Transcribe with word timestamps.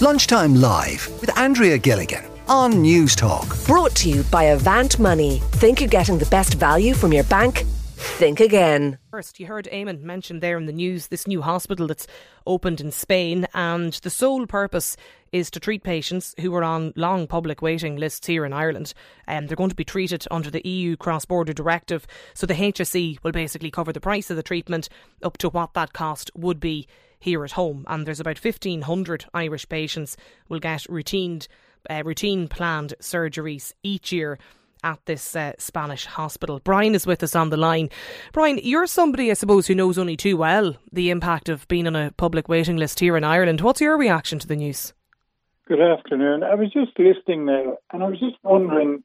Lunchtime 0.00 0.54
Live 0.54 1.08
with 1.20 1.36
Andrea 1.36 1.76
Gilligan 1.76 2.24
on 2.46 2.82
News 2.82 3.16
Talk. 3.16 3.56
Brought 3.66 3.96
to 3.96 4.08
you 4.08 4.22
by 4.30 4.44
Avant 4.44 4.96
Money. 5.00 5.40
Think 5.54 5.80
you're 5.80 5.88
getting 5.88 6.18
the 6.18 6.26
best 6.26 6.54
value 6.54 6.94
from 6.94 7.12
your 7.12 7.24
bank? 7.24 7.64
Think 7.96 8.38
again. 8.38 8.98
First, 9.10 9.40
you 9.40 9.46
heard 9.46 9.68
Eamon 9.72 10.02
mentioned 10.02 10.40
there 10.40 10.56
in 10.56 10.66
the 10.66 10.72
news 10.72 11.08
this 11.08 11.26
new 11.26 11.42
hospital 11.42 11.88
that's 11.88 12.06
opened 12.46 12.80
in 12.80 12.92
Spain, 12.92 13.48
and 13.54 13.92
the 13.94 14.08
sole 14.08 14.46
purpose 14.46 14.96
is 15.32 15.50
to 15.50 15.58
treat 15.58 15.82
patients 15.82 16.32
who 16.38 16.54
are 16.54 16.62
on 16.62 16.92
long 16.94 17.26
public 17.26 17.60
waiting 17.60 17.96
lists 17.96 18.24
here 18.24 18.44
in 18.44 18.52
Ireland. 18.52 18.94
And 19.26 19.44
um, 19.44 19.46
they're 19.48 19.56
going 19.56 19.70
to 19.70 19.74
be 19.74 19.84
treated 19.84 20.24
under 20.30 20.48
the 20.48 20.64
EU 20.64 20.96
cross 20.96 21.24
border 21.24 21.52
directive. 21.52 22.06
So 22.34 22.46
the 22.46 22.54
HSE 22.54 23.18
will 23.24 23.32
basically 23.32 23.72
cover 23.72 23.92
the 23.92 24.00
price 24.00 24.30
of 24.30 24.36
the 24.36 24.44
treatment 24.44 24.88
up 25.24 25.38
to 25.38 25.48
what 25.48 25.74
that 25.74 25.92
cost 25.92 26.30
would 26.36 26.60
be 26.60 26.86
here 27.18 27.44
at 27.44 27.52
home. 27.52 27.84
And 27.88 28.06
there's 28.06 28.20
about 28.20 28.42
1,500 28.42 29.26
Irish 29.34 29.68
patients 29.68 30.16
will 30.48 30.60
get 30.60 30.86
routine, 30.88 31.40
uh, 31.88 32.02
routine 32.04 32.48
planned 32.48 32.94
surgeries 33.00 33.72
each 33.82 34.12
year 34.12 34.38
at 34.84 35.04
this 35.06 35.34
uh, 35.34 35.52
Spanish 35.58 36.06
hospital. 36.06 36.60
Brian 36.62 36.94
is 36.94 37.06
with 37.06 37.22
us 37.22 37.34
on 37.34 37.50
the 37.50 37.56
line. 37.56 37.90
Brian, 38.32 38.58
you're 38.62 38.86
somebody, 38.86 39.30
I 39.30 39.34
suppose, 39.34 39.66
who 39.66 39.74
knows 39.74 39.98
only 39.98 40.16
too 40.16 40.36
well 40.36 40.76
the 40.92 41.10
impact 41.10 41.48
of 41.48 41.66
being 41.68 41.86
on 41.86 41.96
a 41.96 42.12
public 42.16 42.48
waiting 42.48 42.76
list 42.76 43.00
here 43.00 43.16
in 43.16 43.24
Ireland. 43.24 43.60
What's 43.60 43.80
your 43.80 43.96
reaction 43.96 44.38
to 44.38 44.46
the 44.46 44.56
news? 44.56 44.92
Good 45.66 45.80
afternoon. 45.80 46.42
I 46.44 46.54
was 46.54 46.72
just 46.72 46.98
listening 46.98 47.46
there, 47.46 47.74
and 47.92 48.02
I 48.02 48.06
was 48.06 48.18
just 48.18 48.36
wondering 48.42 49.02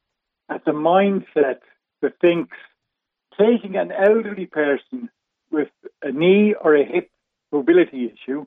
at 0.49 0.63
the 0.65 0.71
mindset 0.71 1.59
that 2.01 2.19
thinks 2.21 2.55
taking 3.37 3.75
an 3.75 3.91
elderly 3.91 4.45
person 4.45 5.09
with 5.51 5.69
a 6.01 6.11
knee 6.11 6.55
or 6.59 6.75
a 6.75 6.85
hip 6.85 7.09
mobility 7.53 8.11
issue, 8.11 8.45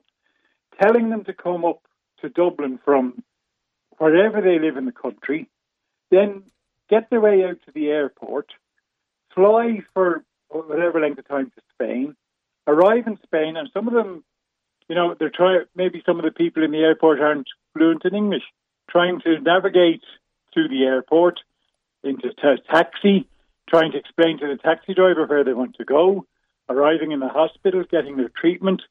telling 0.81 1.09
them 1.09 1.23
to 1.23 1.33
come 1.33 1.65
up 1.65 1.81
to 2.21 2.29
Dublin 2.29 2.79
from 2.83 3.23
wherever 3.97 4.41
they 4.41 4.59
live 4.59 4.77
in 4.77 4.85
the 4.85 4.91
country, 4.91 5.49
then 6.11 6.43
get 6.89 7.09
their 7.09 7.21
way 7.21 7.43
out 7.43 7.57
to 7.65 7.71
the 7.73 7.87
airport, 7.87 8.51
fly 9.33 9.79
for 9.93 10.23
whatever 10.49 10.99
length 10.99 11.19
of 11.19 11.27
time 11.27 11.51
to 11.55 11.61
Spain, 11.73 12.15
arrive 12.67 13.07
in 13.07 13.17
Spain, 13.23 13.57
and 13.57 13.69
some 13.73 13.87
of 13.87 13.93
them, 13.93 14.23
you 14.87 14.95
know, 14.95 15.15
they're 15.17 15.29
trying. 15.29 15.63
Maybe 15.75 16.03
some 16.05 16.19
of 16.19 16.25
the 16.25 16.31
people 16.31 16.63
in 16.63 16.71
the 16.71 16.79
airport 16.79 17.19
aren't 17.19 17.47
fluent 17.73 18.05
in 18.05 18.15
English, 18.15 18.43
trying 18.89 19.19
to 19.21 19.39
navigate 19.39 20.03
through 20.53 20.69
the 20.69 20.83
airport 20.83 21.39
into 22.03 22.29
a 22.29 22.57
taxi, 22.71 23.27
trying 23.69 23.91
to 23.91 23.97
explain 23.97 24.39
to 24.39 24.47
the 24.47 24.57
taxi 24.57 24.93
driver 24.93 25.25
where 25.25 25.43
they 25.43 25.53
want 25.53 25.75
to 25.75 25.85
go, 25.85 26.25
arriving 26.69 27.11
in 27.11 27.19
the 27.19 27.27
hospital, 27.27 27.83
getting 27.89 28.17
their 28.17 28.29
treatment. 28.29 28.81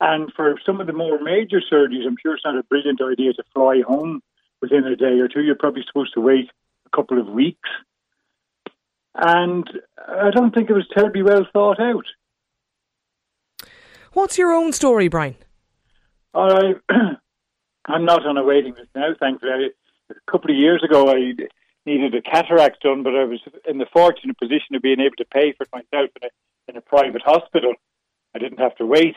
And 0.00 0.32
for 0.34 0.58
some 0.64 0.80
of 0.80 0.86
the 0.86 0.92
more 0.92 1.20
major 1.20 1.60
surgeries, 1.60 2.06
I'm 2.06 2.16
sure 2.22 2.34
it's 2.34 2.44
not 2.44 2.56
a 2.56 2.62
brilliant 2.62 3.00
idea 3.00 3.32
to 3.32 3.42
fly 3.52 3.82
home 3.86 4.22
within 4.60 4.84
a 4.84 4.96
day 4.96 5.18
or 5.18 5.28
two. 5.28 5.42
You're 5.42 5.56
probably 5.56 5.82
supposed 5.86 6.14
to 6.14 6.20
wait 6.20 6.48
a 6.86 6.96
couple 6.96 7.20
of 7.20 7.28
weeks. 7.28 7.68
And 9.14 9.68
I 10.06 10.30
don't 10.30 10.54
think 10.54 10.70
it 10.70 10.74
was 10.74 10.86
terribly 10.94 11.22
well 11.22 11.46
thought 11.52 11.80
out. 11.80 12.04
What's 14.12 14.38
your 14.38 14.52
own 14.52 14.72
story, 14.72 15.08
Brian? 15.08 15.36
I, 16.34 16.74
I'm 17.86 18.04
not 18.04 18.24
on 18.24 18.36
a 18.36 18.44
waiting 18.44 18.74
list 18.74 18.90
now, 18.94 19.10
thankfully. 19.18 19.70
A 20.10 20.30
couple 20.30 20.50
of 20.50 20.56
years 20.56 20.82
ago, 20.84 21.10
I 21.10 21.34
needed 21.84 22.14
a 22.14 22.22
cataract 22.22 22.82
done, 22.82 23.02
but 23.02 23.16
I 23.16 23.24
was 23.24 23.40
in 23.68 23.78
the 23.78 23.86
fortunate 23.92 24.38
position 24.38 24.74
of 24.74 24.82
being 24.82 25.00
able 25.00 25.16
to 25.16 25.24
pay 25.24 25.52
for 25.52 25.64
it 25.64 25.70
myself 25.72 26.10
in 26.20 26.28
a, 26.28 26.70
in 26.70 26.76
a 26.76 26.80
private 26.80 27.22
hospital. 27.22 27.74
I 28.34 28.38
didn't 28.38 28.60
have 28.60 28.76
to 28.76 28.86
wait. 28.86 29.16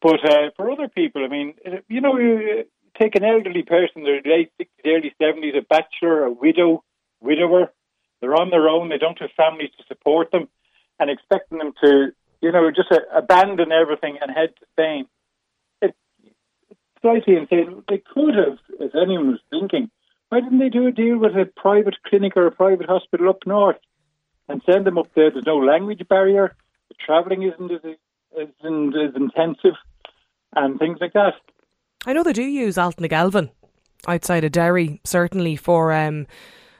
But 0.00 0.24
uh, 0.24 0.50
for 0.56 0.70
other 0.70 0.88
people, 0.88 1.24
I 1.24 1.28
mean, 1.28 1.54
you 1.88 2.00
know, 2.00 2.18
you 2.18 2.64
take 2.98 3.14
an 3.14 3.24
elderly 3.24 3.62
person, 3.62 4.04
they're 4.04 4.22
late 4.24 4.50
60s, 4.60 4.66
early 4.86 5.14
70s, 5.20 5.56
a 5.56 5.62
bachelor, 5.62 6.24
a 6.24 6.30
widow, 6.30 6.84
widower, 7.20 7.72
they're 8.20 8.34
on 8.34 8.50
their 8.50 8.68
own, 8.68 8.88
they 8.88 8.98
don't 8.98 9.20
have 9.20 9.30
families 9.36 9.70
to 9.78 9.84
support 9.86 10.30
them, 10.30 10.48
and 10.98 11.10
expecting 11.10 11.58
them 11.58 11.72
to, 11.82 12.08
you 12.40 12.52
know, 12.52 12.70
just 12.70 12.90
uh, 12.90 12.98
abandon 13.14 13.72
everything 13.72 14.18
and 14.20 14.30
head 14.30 14.50
to 14.58 14.66
Spain. 14.72 15.06
It's 15.82 15.96
slightly 17.00 17.36
insane. 17.36 17.82
They 17.88 18.02
could 18.12 18.34
have, 18.34 18.58
as 18.80 18.90
anyone 19.00 19.32
was 19.32 19.40
thinking, 19.50 19.90
why 20.28 20.40
didn't 20.40 20.58
they 20.58 20.68
do 20.68 20.86
a 20.86 20.92
deal 20.92 21.18
with 21.18 21.32
a 21.32 21.46
private 21.56 21.96
clinic 22.06 22.36
or 22.36 22.46
a 22.46 22.52
private 22.52 22.86
hospital 22.86 23.30
up 23.30 23.46
north 23.46 23.78
and 24.48 24.62
send 24.70 24.86
them 24.86 24.98
up 24.98 25.08
there? 25.14 25.30
There's 25.30 25.46
no 25.46 25.58
language 25.58 26.02
barrier. 26.08 26.54
The 26.88 26.94
travelling 27.04 27.42
isn't 27.44 27.72
as, 27.72 27.96
as 28.40 28.48
intensive 29.14 29.76
and 30.54 30.78
things 30.78 30.98
like 31.00 31.12
that. 31.12 31.34
I 32.06 32.12
know 32.12 32.22
they 32.22 32.32
do 32.32 32.44
use 32.44 32.76
Galvin 32.76 33.50
outside 34.06 34.44
of 34.44 34.52
Derry, 34.52 35.00
certainly 35.04 35.56
for 35.56 35.92
um, 35.92 36.26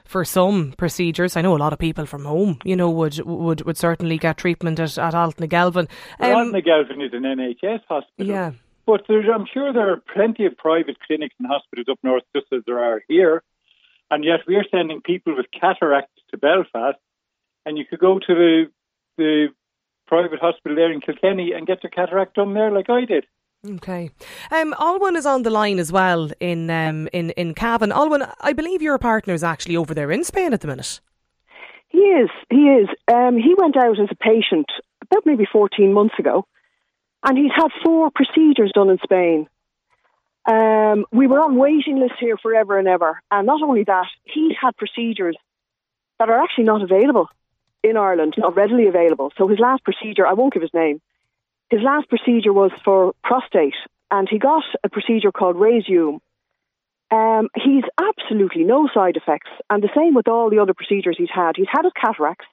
for 0.05 0.25
some 0.25 0.73
procedures. 0.77 1.35
I 1.35 1.41
know 1.41 1.55
a 1.55 1.57
lot 1.57 1.73
of 1.73 1.79
people 1.79 2.05
from 2.05 2.25
home, 2.25 2.59
you 2.63 2.75
know, 2.75 2.89
would 2.89 3.19
would, 3.25 3.61
would 3.65 3.77
certainly 3.77 4.17
get 4.17 4.37
treatment 4.37 4.79
at, 4.79 4.97
at 4.97 5.13
Altnagelvin. 5.13 5.87
Um, 6.19 6.55
is 6.55 7.13
an 7.13 7.23
NHS 7.23 7.81
hospital. 7.87 8.25
Yeah. 8.25 8.51
But 8.85 9.01
I'm 9.07 9.45
sure 9.53 9.71
there 9.71 9.91
are 9.91 10.01
plenty 10.13 10.47
of 10.47 10.57
private 10.57 10.97
clinics 11.05 11.35
and 11.37 11.47
hospitals 11.47 11.87
up 11.91 11.99
north, 12.01 12.23
just 12.35 12.47
as 12.51 12.61
there 12.65 12.79
are 12.79 13.03
here. 13.07 13.43
And 14.09 14.23
yet 14.23 14.39
we're 14.47 14.65
sending 14.71 15.01
people 15.01 15.35
with 15.37 15.45
cataracts 15.51 16.19
to 16.31 16.37
Belfast, 16.39 16.97
and 17.67 17.77
you 17.77 17.85
could 17.87 17.99
go 17.99 18.17
to 18.17 18.33
the 18.33 18.65
the 19.17 19.47
private 20.09 20.39
hospital 20.39 20.75
there 20.75 20.91
in 20.91 20.99
Kilkenny 20.99 21.53
and 21.53 21.67
get 21.67 21.83
your 21.83 21.91
cataract 21.91 22.35
done 22.35 22.53
there, 22.53 22.71
like 22.71 22.89
I 22.89 23.05
did. 23.05 23.25
Okay. 23.67 24.09
Um, 24.51 24.73
Alwyn 24.79 25.15
is 25.15 25.25
on 25.25 25.43
the 25.43 25.49
line 25.49 25.79
as 25.79 25.91
well 25.91 26.31
in 26.39 26.69
um, 26.69 27.07
in 27.13 27.31
in 27.31 27.53
Cavan. 27.53 27.91
Alwyn, 27.91 28.23
I 28.41 28.53
believe 28.53 28.81
your 28.81 28.97
partner 28.97 29.33
is 29.33 29.43
actually 29.43 29.77
over 29.77 29.93
there 29.93 30.11
in 30.11 30.23
Spain 30.23 30.53
at 30.53 30.61
the 30.61 30.67
minute. 30.67 31.01
He 31.89 31.99
is. 31.99 32.29
He 32.49 32.63
is. 32.79 32.87
Um, 33.13 33.37
he 33.37 33.53
went 33.57 33.75
out 33.77 33.99
as 33.99 34.09
a 34.11 34.15
patient 34.15 34.67
about 35.01 35.25
maybe 35.25 35.45
14 35.51 35.91
months 35.91 36.15
ago, 36.19 36.45
and 37.23 37.37
he's 37.37 37.51
had 37.55 37.69
four 37.83 38.11
procedures 38.11 38.71
done 38.73 38.89
in 38.89 38.99
Spain. 39.03 39.47
Um, 40.45 41.05
we 41.11 41.27
were 41.27 41.41
on 41.41 41.57
waiting 41.57 41.99
lists 41.99 42.17
here 42.19 42.37
forever 42.37 42.79
and 42.79 42.87
ever, 42.87 43.21
and 43.29 43.45
not 43.45 43.61
only 43.61 43.83
that, 43.83 44.07
he's 44.23 44.55
had 44.61 44.77
procedures 44.77 45.35
that 46.17 46.29
are 46.29 46.41
actually 46.41 46.65
not 46.65 46.81
available 46.81 47.27
in 47.83 47.97
Ireland, 47.97 48.35
not 48.37 48.55
readily 48.55 48.87
available. 48.87 49.31
So 49.37 49.47
his 49.47 49.59
last 49.59 49.83
procedure, 49.83 50.27
I 50.27 50.33
won't 50.33 50.53
give 50.53 50.61
his 50.61 50.73
name, 50.73 51.01
his 51.69 51.81
last 51.81 52.09
procedure 52.09 52.53
was 52.53 52.71
for 52.83 53.13
prostate, 53.23 53.75
and 54.09 54.27
he 54.29 54.39
got 54.39 54.63
a 54.83 54.89
procedure 54.89 55.31
called 55.31 55.55
Rezum. 55.55 56.19
Um, 57.11 57.47
he's 57.55 57.83
absolutely 57.99 58.63
no 58.63 58.87
side 58.93 59.17
effects, 59.17 59.49
and 59.69 59.81
the 59.81 59.89
same 59.95 60.13
with 60.13 60.27
all 60.27 60.49
the 60.49 60.59
other 60.59 60.73
procedures 60.73 61.15
he's 61.17 61.33
had. 61.33 61.55
He's 61.55 61.67
had 61.71 61.83
his 61.83 61.93
cataracts. 61.93 62.45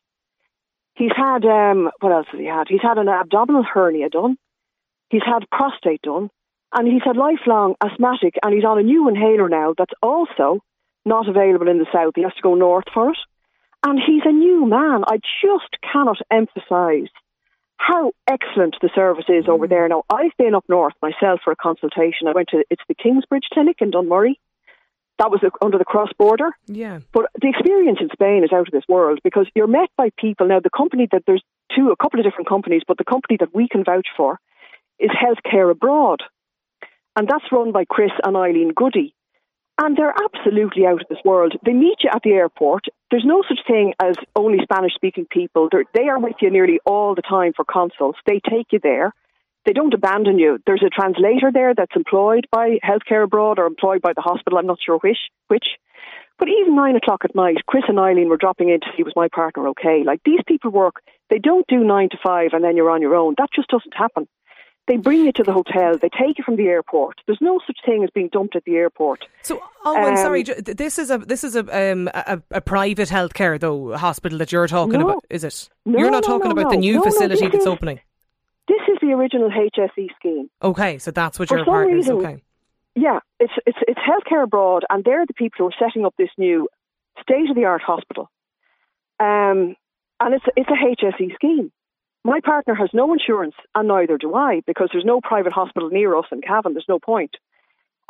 He's 0.94 1.12
had 1.14 1.44
um, 1.44 1.90
what 2.00 2.12
else 2.12 2.26
has 2.30 2.40
he 2.40 2.46
had? 2.46 2.68
He's 2.68 2.82
had 2.82 2.98
an 2.98 3.08
abdominal 3.08 3.64
hernia 3.64 4.08
done. 4.08 4.38
He's 5.10 5.24
had 5.24 5.48
prostate 5.50 6.02
done, 6.02 6.30
and 6.72 6.88
he's 6.88 7.02
had 7.04 7.16
lifelong 7.16 7.74
asthmatic, 7.84 8.34
and 8.42 8.54
he's 8.54 8.64
on 8.64 8.78
a 8.78 8.82
new 8.82 9.08
inhaler 9.08 9.48
now 9.48 9.74
that's 9.76 9.92
also 10.02 10.60
not 11.04 11.28
available 11.28 11.68
in 11.68 11.78
the 11.78 11.86
south. 11.92 12.14
He 12.16 12.22
has 12.22 12.34
to 12.34 12.42
go 12.42 12.54
north 12.54 12.86
for 12.92 13.10
it, 13.10 13.18
and 13.86 14.00
he's 14.04 14.22
a 14.24 14.32
new 14.32 14.66
man. 14.66 15.04
I 15.06 15.18
just 15.40 15.76
cannot 15.80 16.18
emphasise 16.28 17.08
how 17.76 18.10
excellent 18.26 18.74
the 18.82 18.90
service 18.96 19.26
is 19.28 19.44
over 19.48 19.66
mm. 19.66 19.70
there. 19.70 19.88
Now, 19.88 20.02
I've 20.10 20.36
been 20.36 20.56
up 20.56 20.64
north 20.68 20.94
myself 21.00 21.40
for 21.44 21.52
a 21.52 21.56
consultation. 21.56 22.26
I 22.26 22.32
went 22.32 22.48
to 22.48 22.64
it's 22.68 22.82
the 22.88 22.96
Kingsbridge 22.96 23.46
Clinic 23.52 23.76
in 23.80 23.92
Dunmurry. 23.92 24.34
That 25.18 25.30
was 25.30 25.40
under 25.62 25.78
the 25.78 25.84
cross 25.84 26.10
border. 26.18 26.50
Yeah. 26.66 26.98
But 27.12 27.26
the 27.40 27.48
experience 27.48 27.98
in 28.00 28.08
Spain 28.12 28.42
is 28.42 28.52
out 28.52 28.66
of 28.66 28.72
this 28.72 28.82
world 28.88 29.20
because 29.22 29.46
you're 29.54 29.68
met 29.68 29.88
by 29.96 30.10
people. 30.18 30.48
Now, 30.48 30.58
the 30.58 30.68
company 30.68 31.06
that 31.12 31.22
there's 31.26 31.44
two, 31.74 31.90
a 31.90 31.96
couple 31.96 32.18
of 32.18 32.26
different 32.26 32.48
companies, 32.48 32.82
but 32.86 32.98
the 32.98 33.04
company 33.04 33.36
that 33.38 33.54
we 33.54 33.68
can 33.68 33.84
vouch 33.84 34.08
for 34.16 34.40
is 34.98 35.10
Healthcare 35.10 35.70
Abroad. 35.70 36.22
And 37.14 37.28
that's 37.28 37.52
run 37.52 37.70
by 37.70 37.84
Chris 37.88 38.10
and 38.24 38.36
Eileen 38.36 38.72
Goody. 38.74 39.14
And 39.78 39.96
they're 39.96 40.14
absolutely 40.24 40.86
out 40.86 41.02
of 41.02 41.08
this 41.08 41.18
world. 41.24 41.54
They 41.64 41.72
meet 41.72 41.98
you 42.02 42.10
at 42.12 42.22
the 42.22 42.32
airport. 42.32 42.86
There's 43.10 43.24
no 43.24 43.42
such 43.48 43.60
thing 43.66 43.94
as 44.02 44.16
only 44.34 44.58
Spanish 44.62 44.94
speaking 44.94 45.26
people. 45.30 45.68
They're, 45.70 45.84
they 45.94 46.08
are 46.08 46.18
with 46.18 46.36
you 46.40 46.50
nearly 46.50 46.80
all 46.84 47.14
the 47.14 47.22
time 47.22 47.52
for 47.54 47.64
consults. 47.64 48.18
They 48.26 48.40
take 48.40 48.72
you 48.72 48.80
there. 48.82 49.12
They 49.64 49.72
don't 49.72 49.94
abandon 49.94 50.38
you. 50.38 50.58
There's 50.66 50.82
a 50.84 50.90
translator 50.90 51.50
there 51.52 51.74
that's 51.74 51.94
employed 51.96 52.46
by 52.50 52.78
Healthcare 52.84 53.24
Abroad 53.24 53.58
or 53.58 53.66
employed 53.66 54.02
by 54.02 54.12
the 54.14 54.22
hospital. 54.22 54.58
I'm 54.58 54.66
not 54.66 54.78
sure 54.84 54.98
which. 54.98 55.18
which. 55.48 55.66
But 56.38 56.48
even 56.48 56.76
nine 56.76 56.96
o'clock 56.96 57.22
at 57.24 57.34
night, 57.34 57.56
Chris 57.66 57.84
and 57.88 57.98
Eileen 57.98 58.28
were 58.28 58.36
dropping 58.36 58.68
in 58.68 58.80
to 58.80 58.86
see 58.96 59.02
was 59.02 59.14
my 59.16 59.28
partner 59.28 59.68
okay. 59.68 60.02
Like 60.04 60.20
these 60.24 60.40
people 60.46 60.70
work, 60.70 61.02
they 61.30 61.38
don't 61.38 61.66
do 61.66 61.82
nine 61.82 62.10
to 62.10 62.18
five 62.22 62.50
and 62.52 62.62
then 62.62 62.76
you're 62.76 62.90
on 62.90 63.02
your 63.02 63.14
own. 63.14 63.34
That 63.38 63.48
just 63.54 63.68
doesn't 63.68 63.94
happen. 63.94 64.28
They 64.86 64.96
bring 64.96 65.24
you 65.24 65.32
to 65.32 65.42
the 65.42 65.52
hotel. 65.52 65.98
They 65.98 66.08
take 66.08 66.38
you 66.38 66.44
from 66.44 66.56
the 66.56 66.66
airport. 66.66 67.20
There's 67.26 67.40
no 67.40 67.58
such 67.66 67.78
thing 67.84 68.04
as 68.04 68.10
being 68.10 68.28
dumped 68.28 68.54
at 68.54 68.64
the 68.64 68.76
airport. 68.76 69.24
So, 69.42 69.60
oh, 69.84 70.10
um, 70.10 70.16
sorry. 70.16 70.44
This 70.44 70.98
is 70.98 71.10
a 71.10 71.18
this 71.18 71.42
is 71.42 71.56
a 71.56 71.92
um, 71.92 72.08
a, 72.14 72.40
a, 72.52 72.60
private 72.60 73.08
healthcare 73.08 73.58
though 73.58 73.96
hospital 73.96 74.38
that 74.38 74.52
you're 74.52 74.68
talking 74.68 75.00
no, 75.00 75.10
about. 75.10 75.24
Is 75.28 75.42
it? 75.42 75.68
No, 75.84 75.98
you're 75.98 76.10
not 76.10 76.22
no, 76.22 76.38
talking 76.38 76.52
about 76.52 76.70
the 76.70 76.76
new 76.76 77.02
facility 77.02 77.48
that's 77.48 77.64
is, 77.64 77.66
opening. 77.66 77.98
This 78.68 78.80
is 78.88 78.98
the 79.00 79.08
original 79.08 79.50
HSE 79.50 80.08
scheme. 80.18 80.48
Okay, 80.62 80.98
so 80.98 81.10
that's 81.10 81.38
what 81.38 81.48
For 81.48 81.56
your 81.56 81.66
partner 81.66 81.96
is. 81.96 82.08
Okay. 82.08 82.42
Yeah, 82.94 83.18
it's 83.40 83.52
it's 83.66 83.78
it's 83.88 84.00
healthcare 84.00 84.44
abroad, 84.44 84.84
and 84.88 85.02
they're 85.04 85.26
the 85.26 85.34
people 85.34 85.56
who 85.58 85.66
are 85.66 85.74
setting 85.78 86.06
up 86.06 86.14
this 86.16 86.30
new 86.38 86.68
state 87.20 87.50
of 87.50 87.56
the 87.56 87.64
art 87.64 87.82
hospital. 87.82 88.30
Um, 89.18 89.74
and 90.20 90.34
it's 90.34 90.44
it's 90.56 90.70
a 90.70 91.04
HSE 91.04 91.34
scheme. 91.34 91.72
My 92.26 92.40
partner 92.40 92.74
has 92.74 92.90
no 92.92 93.12
insurance, 93.12 93.54
and 93.76 93.86
neither 93.86 94.18
do 94.18 94.34
I, 94.34 94.60
because 94.66 94.88
there's 94.92 95.04
no 95.04 95.20
private 95.20 95.52
hospital 95.52 95.90
near 95.90 96.16
us 96.16 96.24
in 96.32 96.40
Cavan. 96.40 96.72
There's 96.74 96.84
no 96.88 96.98
point. 96.98 97.30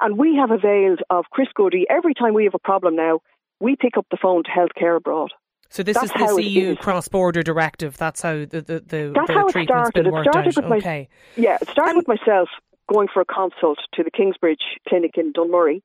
And 0.00 0.16
we 0.16 0.36
have 0.36 0.50
availed 0.50 1.00
of 1.10 1.26
Chris 1.30 1.48
Goody 1.54 1.84
every 1.90 2.14
time 2.14 2.32
we 2.32 2.44
have 2.44 2.54
a 2.54 2.58
problem 2.58 2.96
now. 2.96 3.20
We 3.60 3.76
pick 3.76 3.98
up 3.98 4.06
the 4.10 4.16
phone 4.16 4.42
to 4.44 4.50
Healthcare 4.50 4.96
Abroad. 4.96 5.32
So 5.68 5.82
this 5.82 5.96
That's 5.96 6.06
is 6.06 6.36
this 6.36 6.46
EU 6.46 6.76
cross-border 6.76 7.42
directive. 7.42 7.98
That's 7.98 8.22
how 8.22 8.36
the 8.38 8.46
the, 8.46 8.62
the, 8.62 9.12
That's 9.14 9.26
the 9.26 9.32
how 9.34 9.46
it 9.48 9.64
started. 9.64 9.92
been 9.92 10.06
It 10.06 10.12
worked 10.12 10.30
started 10.30 10.56
out. 10.56 10.64
with 10.64 10.70
my- 10.70 10.76
okay. 10.78 11.08
Yeah, 11.36 11.58
it 11.60 11.68
started 11.68 11.96
with 11.96 12.08
myself 12.08 12.48
going 12.90 13.08
for 13.12 13.20
a 13.20 13.26
consult 13.26 13.80
to 13.94 14.02
the 14.02 14.10
Kingsbridge 14.10 14.62
Clinic 14.88 15.18
in 15.18 15.34
Dunmurry. 15.34 15.82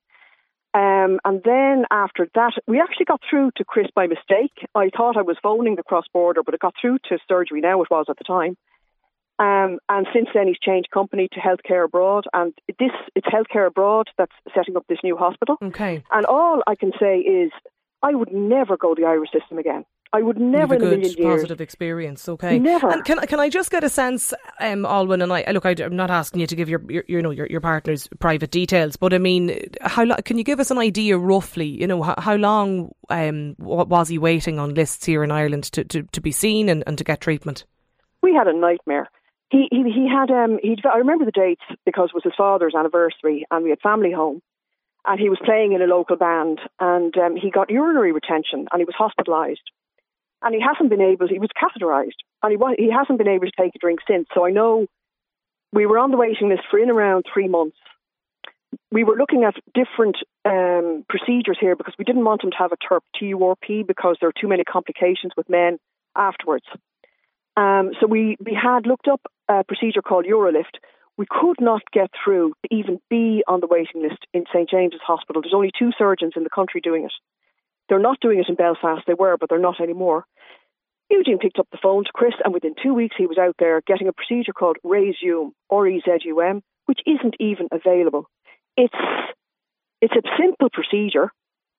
Um, 0.74 1.20
and 1.24 1.42
then 1.44 1.84
after 1.90 2.28
that, 2.34 2.52
we 2.66 2.80
actually 2.80 3.04
got 3.04 3.20
through 3.28 3.50
to 3.56 3.64
Chris 3.64 3.88
by 3.94 4.06
mistake. 4.06 4.52
I 4.74 4.88
thought 4.88 5.18
I 5.18 5.22
was 5.22 5.36
phoning 5.42 5.76
the 5.76 5.82
cross 5.82 6.06
border, 6.12 6.42
but 6.42 6.54
it 6.54 6.60
got 6.60 6.74
through 6.80 6.98
to 7.10 7.18
surgery 7.28 7.60
now, 7.60 7.82
it 7.82 7.90
was 7.90 8.06
at 8.08 8.16
the 8.16 8.24
time. 8.24 8.56
Um, 9.38 9.80
and 9.88 10.06
since 10.14 10.28
then, 10.32 10.46
he's 10.46 10.58
changed 10.58 10.90
company 10.90 11.28
to 11.32 11.40
Healthcare 11.40 11.84
Abroad. 11.84 12.24
And 12.32 12.54
this 12.78 12.92
it's 13.14 13.26
Healthcare 13.26 13.66
Abroad 13.66 14.08
that's 14.16 14.32
setting 14.54 14.76
up 14.76 14.86
this 14.88 14.98
new 15.02 15.16
hospital. 15.16 15.56
Okay. 15.62 16.04
And 16.10 16.26
all 16.26 16.62
I 16.66 16.74
can 16.74 16.92
say 16.98 17.18
is, 17.18 17.50
I 18.02 18.14
would 18.14 18.32
never 18.32 18.76
go 18.76 18.94
the 18.94 19.04
Irish 19.04 19.30
system 19.30 19.58
again. 19.58 19.84
I 20.14 20.20
would 20.20 20.38
never 20.38 20.74
You've 20.74 20.82
in 20.82 21.00
a 21.00 21.02
good 21.02 21.18
years. 21.18 21.34
positive 21.34 21.60
experience. 21.60 22.28
Okay. 22.28 22.58
Never. 22.58 22.90
And 22.90 23.04
can 23.04 23.18
can 23.20 23.40
I 23.40 23.48
just 23.48 23.70
get 23.70 23.82
a 23.82 23.88
sense, 23.88 24.34
um, 24.60 24.84
Alwyn 24.84 25.22
and 25.22 25.32
I? 25.32 25.50
Look, 25.52 25.64
I, 25.64 25.74
am 25.78 25.96
not 25.96 26.10
asking 26.10 26.40
you 26.40 26.46
to 26.46 26.56
give 26.56 26.68
your, 26.68 26.82
your 26.90 27.04
you 27.08 27.22
know 27.22 27.30
your, 27.30 27.46
your 27.46 27.60
partner's 27.60 28.08
private 28.20 28.50
details, 28.50 28.96
but 28.96 29.14
I 29.14 29.18
mean, 29.18 29.58
how 29.80 30.04
lo- 30.04 30.16
can 30.24 30.36
you 30.38 30.44
give 30.44 30.60
us 30.60 30.70
an 30.70 30.78
idea 30.78 31.16
roughly? 31.16 31.66
You 31.66 31.86
know, 31.86 32.02
how, 32.02 32.14
how 32.18 32.36
long 32.36 32.92
um 33.08 33.56
was 33.58 34.08
he 34.08 34.18
waiting 34.18 34.58
on 34.58 34.74
lists 34.74 35.06
here 35.06 35.24
in 35.24 35.30
Ireland 35.30 35.64
to, 35.72 35.84
to, 35.84 36.02
to 36.02 36.20
be 36.20 36.32
seen 36.32 36.68
and, 36.68 36.84
and 36.86 36.98
to 36.98 37.04
get 37.04 37.20
treatment? 37.20 37.64
we 38.22 38.34
had 38.34 38.46
a 38.46 38.56
nightmare. 38.56 39.10
He 39.50 39.68
he 39.70 39.82
he 39.92 40.08
had 40.08 40.30
um 40.30 40.58
he 40.62 40.76
I 40.90 40.98
remember 40.98 41.24
the 41.24 41.32
dates 41.32 41.62
because 41.84 42.08
it 42.08 42.14
was 42.14 42.24
his 42.24 42.32
father's 42.36 42.74
anniversary 42.74 43.44
and 43.50 43.64
we 43.64 43.70
had 43.70 43.80
family 43.80 44.12
home, 44.12 44.40
and 45.06 45.20
he 45.20 45.28
was 45.28 45.38
playing 45.44 45.72
in 45.72 45.82
a 45.82 45.86
local 45.86 46.16
band 46.16 46.60
and 46.80 47.16
um, 47.18 47.36
he 47.36 47.50
got 47.50 47.70
urinary 47.70 48.12
retention 48.12 48.66
and 48.72 48.80
he 48.80 48.84
was 48.84 48.94
hospitalised, 48.98 49.66
and 50.42 50.54
he 50.54 50.60
hasn't 50.60 50.90
been 50.90 51.00
able 51.00 51.28
he 51.28 51.38
was 51.38 51.50
catheterised 51.56 52.18
and 52.42 52.52
he 52.52 52.84
he 52.84 52.90
hasn't 52.90 53.18
been 53.18 53.28
able 53.28 53.46
to 53.46 53.52
take 53.58 53.74
a 53.74 53.78
drink 53.78 54.00
since. 54.08 54.26
So 54.34 54.46
I 54.46 54.50
know 54.50 54.86
we 55.72 55.86
were 55.86 55.98
on 55.98 56.10
the 56.10 56.16
waiting 56.16 56.48
list 56.48 56.62
for 56.70 56.78
in 56.78 56.90
around 56.90 57.24
three 57.32 57.48
months. 57.48 57.76
We 58.90 59.04
were 59.04 59.16
looking 59.16 59.44
at 59.44 59.54
different 59.74 60.16
um, 60.44 61.04
procedures 61.08 61.58
here 61.60 61.76
because 61.76 61.94
we 61.98 62.04
didn't 62.04 62.24
want 62.24 62.44
him 62.44 62.50
to 62.50 62.56
have 62.58 62.72
a 62.72 62.76
TURP, 62.76 63.02
T-U-R-P, 63.18 63.84
because 63.86 64.16
there 64.20 64.28
are 64.28 64.40
too 64.40 64.48
many 64.48 64.64
complications 64.64 65.32
with 65.36 65.48
men 65.48 65.78
afterwards. 66.16 66.64
Um, 67.56 67.92
so 68.00 68.06
we, 68.06 68.36
we 68.44 68.54
had 68.54 68.86
looked 68.86 69.08
up 69.08 69.20
a 69.48 69.64
procedure 69.64 70.02
called 70.02 70.26
Urolift. 70.26 70.80
We 71.18 71.26
could 71.28 71.60
not 71.60 71.82
get 71.92 72.10
through 72.24 72.54
to 72.64 72.74
even 72.74 72.98
be 73.10 73.44
on 73.46 73.60
the 73.60 73.66
waiting 73.66 74.02
list 74.02 74.26
in 74.32 74.44
St 74.52 74.68
James's 74.68 75.00
Hospital. 75.06 75.42
There's 75.42 75.54
only 75.54 75.70
two 75.78 75.90
surgeons 75.96 76.32
in 76.36 76.44
the 76.44 76.50
country 76.50 76.80
doing 76.80 77.04
it. 77.04 77.12
They're 77.92 78.00
not 78.00 78.20
doing 78.20 78.38
it 78.38 78.48
in 78.48 78.54
Belfast. 78.54 79.02
They 79.06 79.12
were, 79.12 79.36
but 79.36 79.50
they're 79.50 79.58
not 79.58 79.78
anymore. 79.78 80.24
Eugene 81.10 81.36
picked 81.36 81.58
up 81.58 81.68
the 81.70 81.78
phone 81.82 82.04
to 82.04 82.10
Chris, 82.14 82.32
and 82.42 82.54
within 82.54 82.74
two 82.82 82.94
weeks 82.94 83.16
he 83.18 83.26
was 83.26 83.36
out 83.36 83.54
there 83.58 83.82
getting 83.86 84.08
a 84.08 84.14
procedure 84.14 84.54
called 84.54 84.78
Rezum, 84.82 85.50
or 85.68 85.86
E-Z-U-M, 85.86 86.62
which 86.86 87.00
isn't 87.04 87.34
even 87.38 87.68
available. 87.70 88.30
It's 88.78 88.94
it's 90.00 90.14
a 90.14 90.22
simple 90.40 90.70
procedure, 90.72 91.30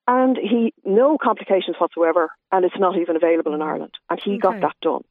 and 0.08 0.38
he 0.38 0.72
no 0.86 1.18
complications 1.18 1.78
whatsoever, 1.80 2.30
and 2.52 2.64
it's 2.64 2.78
not 2.78 2.96
even 3.00 3.16
available 3.16 3.56
in 3.56 3.62
mm. 3.62 3.66
Ireland. 3.66 3.96
And 4.08 4.20
he 4.24 4.38
got 4.38 4.62
that 4.62 4.76
done. 4.84 5.02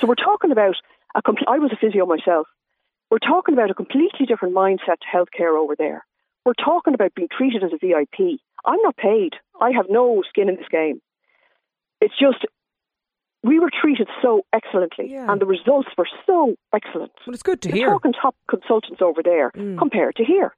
So 0.00 0.08
we're 0.08 0.16
talking 0.16 0.50
about 0.50 0.74
a. 1.14 1.22
compl- 1.22 1.46
I 1.46 1.60
was 1.60 1.70
a 1.70 1.76
physio 1.76 2.06
myself. 2.06 2.48
We're 3.08 3.18
talking 3.18 3.54
about 3.54 3.70
a 3.70 3.74
completely 3.74 4.26
different 4.26 4.56
mindset 4.56 4.98
to 4.98 5.06
healthcare 5.14 5.56
over 5.56 5.76
there. 5.78 6.04
We're 6.44 6.54
talking 6.54 6.94
about 6.94 7.14
being 7.14 7.28
treated 7.30 7.62
as 7.62 7.70
a 7.72 7.78
VIP. 7.78 8.40
I'm 8.64 8.82
not 8.82 8.96
paid. 8.96 9.34
I 9.60 9.70
have 9.72 9.86
no 9.88 10.22
skin 10.28 10.48
in 10.48 10.56
this 10.56 10.68
game. 10.70 11.00
It's 12.00 12.14
just 12.18 12.44
we 13.42 13.58
were 13.60 13.70
treated 13.70 14.08
so 14.22 14.42
excellently, 14.52 15.10
Yeah. 15.12 15.30
and 15.30 15.40
the 15.40 15.46
results 15.46 15.88
were 15.98 16.08
so 16.26 16.56
excellent. 16.72 17.12
Well, 17.26 17.34
it's 17.34 17.42
good 17.42 17.60
to 17.62 17.68
You're 17.68 17.76
hear. 17.76 17.88
talking 17.90 18.12
top 18.14 18.34
consultants 18.48 19.02
over 19.02 19.22
there 19.22 19.50
Mm. 19.50 19.78
compared 19.78 20.16
to 20.16 20.24
here. 20.24 20.54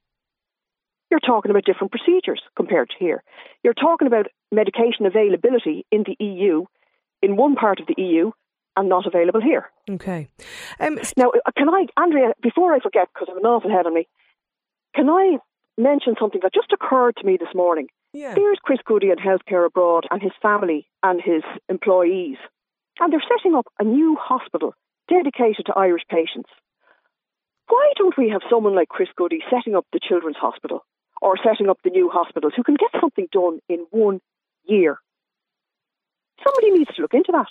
You're 1.11 1.19
talking 1.21 1.51
about 1.51 1.65
different 1.65 1.91
procedures 1.91 2.41
compared 2.55 2.89
to 2.91 2.95
here. 2.97 3.23
You're 3.63 3.73
talking 3.73 4.07
about 4.07 4.27
medication 4.51 5.05
availability 5.05 5.85
in 5.91 6.03
the 6.03 6.15
EU, 6.23 6.65
in 7.21 7.35
one 7.35 7.55
part 7.55 7.79
of 7.79 7.87
the 7.87 7.95
EU, 8.01 8.31
and 8.77 8.87
not 8.89 9.05
available 9.05 9.41
here. 9.41 9.69
Okay. 9.89 10.27
Um, 10.79 10.99
Now, 11.17 11.29
uh, 11.31 11.51
can 11.57 11.69
I, 11.69 11.87
Andrea, 11.97 12.33
before 12.41 12.73
I 12.73 12.79
forget, 12.79 13.07
because 13.13 13.27
I 13.29 13.31
have 13.31 13.37
an 13.37 13.45
awful 13.45 13.71
head 13.71 13.85
on 13.85 13.93
me, 13.93 14.07
can 14.95 15.09
I 15.09 15.39
mention 15.77 16.15
something 16.19 16.41
that 16.43 16.53
just 16.53 16.71
occurred 16.73 17.15
to 17.17 17.25
me 17.25 17.37
this 17.37 17.53
morning? 17.55 17.87
Yeah. 18.17 18.33
Here's 18.35 18.57
Chris 18.63 18.79
Goody 18.83 19.11
at 19.11 19.19
Healthcare 19.19 19.65
Abroad 19.65 20.07
and 20.09 20.21
his 20.21 20.31
family 20.41 20.87
and 21.03 21.21
his 21.21 21.43
employees. 21.69 22.37
And 22.99 23.13
they're 23.13 23.23
setting 23.29 23.55
up 23.55 23.67
a 23.79 23.83
new 23.83 24.17
hospital 24.19 24.73
dedicated 25.07 25.67
to 25.67 25.73
Irish 25.77 26.01
patients. 26.09 26.49
Why 27.67 27.93
don't 27.95 28.17
we 28.17 28.29
have 28.29 28.41
someone 28.49 28.75
like 28.75 28.89
Chris 28.89 29.09
Goody 29.15 29.43
setting 29.51 29.75
up 29.75 29.85
the 29.93 29.99
Children's 30.01 30.37
Hospital 30.37 30.83
or 31.21 31.35
setting 31.43 31.69
up 31.69 31.77
the 31.83 31.91
new 31.91 32.09
hospitals 32.09 32.53
who 32.55 32.63
can 32.63 32.75
get 32.75 32.99
something 32.99 33.27
done 33.31 33.59
in 33.69 33.85
one 33.91 34.19
year? 34.65 34.97
Somebody 36.43 36.71
needs 36.71 36.95
to 36.95 37.01
look 37.03 37.13
into 37.13 37.31
that. 37.33 37.47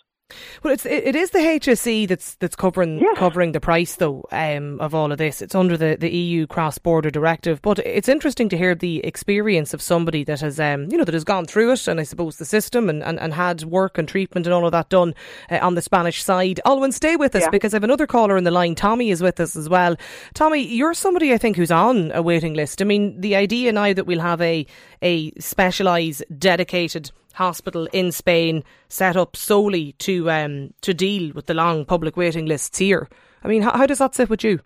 Well, 0.64 0.72
it's 0.74 0.84
it, 0.84 1.04
it 1.06 1.14
is 1.14 1.30
the 1.30 1.38
HSE 1.38 2.08
that's 2.08 2.34
that's 2.36 2.56
covering 2.56 2.98
Yes. 2.98 3.16
covering 3.16 3.52
the 3.52 3.60
price 3.60 3.94
though 3.94 4.24
um, 4.32 4.80
of 4.80 4.92
all 4.92 5.12
of 5.12 5.18
this. 5.18 5.40
It's 5.40 5.54
under 5.54 5.76
the, 5.76 5.96
the 6.00 6.10
EU 6.10 6.48
cross 6.48 6.78
border 6.78 7.10
directive, 7.10 7.62
but 7.62 7.78
it's 7.78 8.08
interesting 8.08 8.48
to 8.48 8.56
hear 8.58 8.74
the 8.74 8.98
experience 9.06 9.72
of 9.72 9.80
somebody 9.80 10.24
that 10.24 10.40
has 10.40 10.58
um, 10.58 10.88
you 10.90 10.98
know 10.98 11.04
that 11.04 11.14
has 11.14 11.22
gone 11.22 11.44
through 11.44 11.70
it, 11.72 11.86
and 11.86 12.00
I 12.00 12.02
suppose 12.02 12.38
the 12.38 12.44
system 12.44 12.88
and, 12.88 13.04
and, 13.04 13.20
and 13.20 13.34
had 13.34 13.62
work 13.64 13.98
and 13.98 14.08
treatment 14.08 14.46
and 14.48 14.54
all 14.54 14.66
of 14.66 14.72
that 14.72 14.88
done 14.88 15.14
uh, 15.48 15.58
on 15.62 15.76
the 15.76 15.82
Spanish 15.82 16.24
side. 16.24 16.58
Alwyn, 16.64 16.90
stay 16.90 17.14
with 17.14 17.36
us 17.36 17.42
Yeah. 17.42 17.50
because 17.50 17.72
I 17.72 17.76
have 17.76 17.84
another 17.84 18.08
caller 18.08 18.36
in 18.36 18.42
the 18.44 18.50
line. 18.50 18.74
Tommy 18.74 19.10
is 19.10 19.22
with 19.22 19.38
us 19.38 19.54
as 19.54 19.68
well. 19.68 19.94
Tommy, 20.34 20.66
you're 20.66 20.94
somebody 20.94 21.32
I 21.32 21.38
think 21.38 21.56
who's 21.56 21.70
on 21.70 22.10
a 22.12 22.20
waiting 22.20 22.54
list. 22.54 22.82
I 22.82 22.84
mean, 22.84 23.20
the 23.20 23.36
idea 23.36 23.72
now 23.72 23.92
that 23.92 24.06
we'll 24.06 24.20
have 24.20 24.40
a 24.40 24.66
a 25.02 25.30
specialised, 25.38 26.24
dedicated 26.36 27.12
hospital 27.36 27.88
in 27.92 28.12
Spain 28.12 28.64
set 28.88 29.16
up 29.16 29.36
solely 29.36 29.92
to 29.92 30.30
um, 30.30 30.74
to 30.82 30.92
deal 30.92 31.32
with 31.34 31.46
the 31.46 31.54
long 31.54 31.84
public 31.84 32.16
waiting 32.16 32.46
lists 32.46 32.78
here. 32.78 33.08
I 33.42 33.48
mean, 33.48 33.62
how, 33.62 33.76
how 33.76 33.86
does 33.86 33.98
that 33.98 34.14
sit 34.14 34.28
with 34.28 34.42
you? 34.42 34.60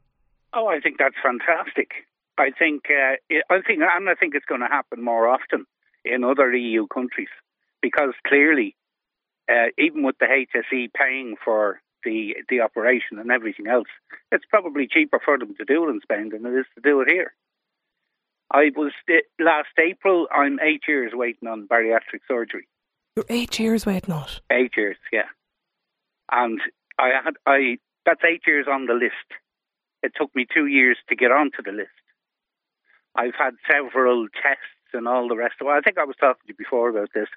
Oh, 0.52 0.66
I 0.66 0.80
think 0.80 0.96
that's 0.98 1.16
fantastic. 1.22 1.90
I 2.38 2.50
think 2.50 2.84
uh, 2.90 3.16
I 3.50 3.60
think 3.60 3.80
and 3.82 4.08
I 4.08 4.14
think 4.14 4.34
it's 4.34 4.46
going 4.46 4.62
to 4.62 4.66
happen 4.66 5.02
more 5.02 5.28
often 5.28 5.66
in 6.04 6.24
other 6.24 6.52
EU 6.52 6.86
countries 6.86 7.28
because 7.82 8.14
clearly, 8.26 8.74
uh, 9.50 9.68
even 9.78 10.02
with 10.02 10.16
the 10.18 10.26
HSE 10.26 10.92
paying 10.94 11.36
for 11.44 11.80
the 12.04 12.36
the 12.48 12.60
operation 12.60 13.18
and 13.18 13.30
everything 13.30 13.66
else, 13.66 13.88
it's 14.32 14.44
probably 14.48 14.88
cheaper 14.90 15.20
for 15.22 15.38
them 15.38 15.54
to 15.56 15.64
do 15.64 15.86
it 15.86 15.90
in 15.90 16.00
Spain 16.02 16.30
than 16.30 16.46
it 16.46 16.58
is 16.58 16.66
to 16.74 16.80
do 16.82 17.00
it 17.00 17.08
here. 17.10 17.34
I 18.50 18.70
was 18.76 18.92
last 19.38 19.68
April. 19.78 20.26
I'm 20.32 20.58
eight 20.60 20.82
years 20.88 21.12
waiting 21.14 21.48
on 21.48 21.68
bariatric 21.68 22.20
surgery. 22.26 22.66
You're 23.16 23.26
eight 23.28 23.58
years 23.58 23.86
waiting 23.86 24.12
on 24.12 24.24
it. 24.24 24.40
Eight 24.50 24.72
years, 24.76 24.96
yeah. 25.12 25.28
And 26.30 26.60
I 26.98 27.10
had 27.24 27.34
I 27.46 27.78
that's 28.04 28.22
eight 28.24 28.42
years 28.46 28.66
on 28.70 28.86
the 28.86 28.94
list. 28.94 29.14
It 30.02 30.12
took 30.16 30.34
me 30.34 30.46
two 30.52 30.66
years 30.66 30.96
to 31.08 31.16
get 31.16 31.30
onto 31.30 31.62
the 31.62 31.72
list. 31.72 31.90
I've 33.14 33.34
had 33.38 33.54
several 33.70 34.28
tests 34.42 34.94
and 34.94 35.06
all 35.06 35.28
the 35.28 35.36
rest 35.36 35.54
of 35.60 35.66
it. 35.66 35.70
I 35.70 35.80
think 35.80 35.98
I 35.98 36.04
was 36.04 36.16
talking 36.18 36.42
to 36.46 36.48
you 36.48 36.54
before 36.56 36.88
about 36.88 37.10
this. 37.14 37.28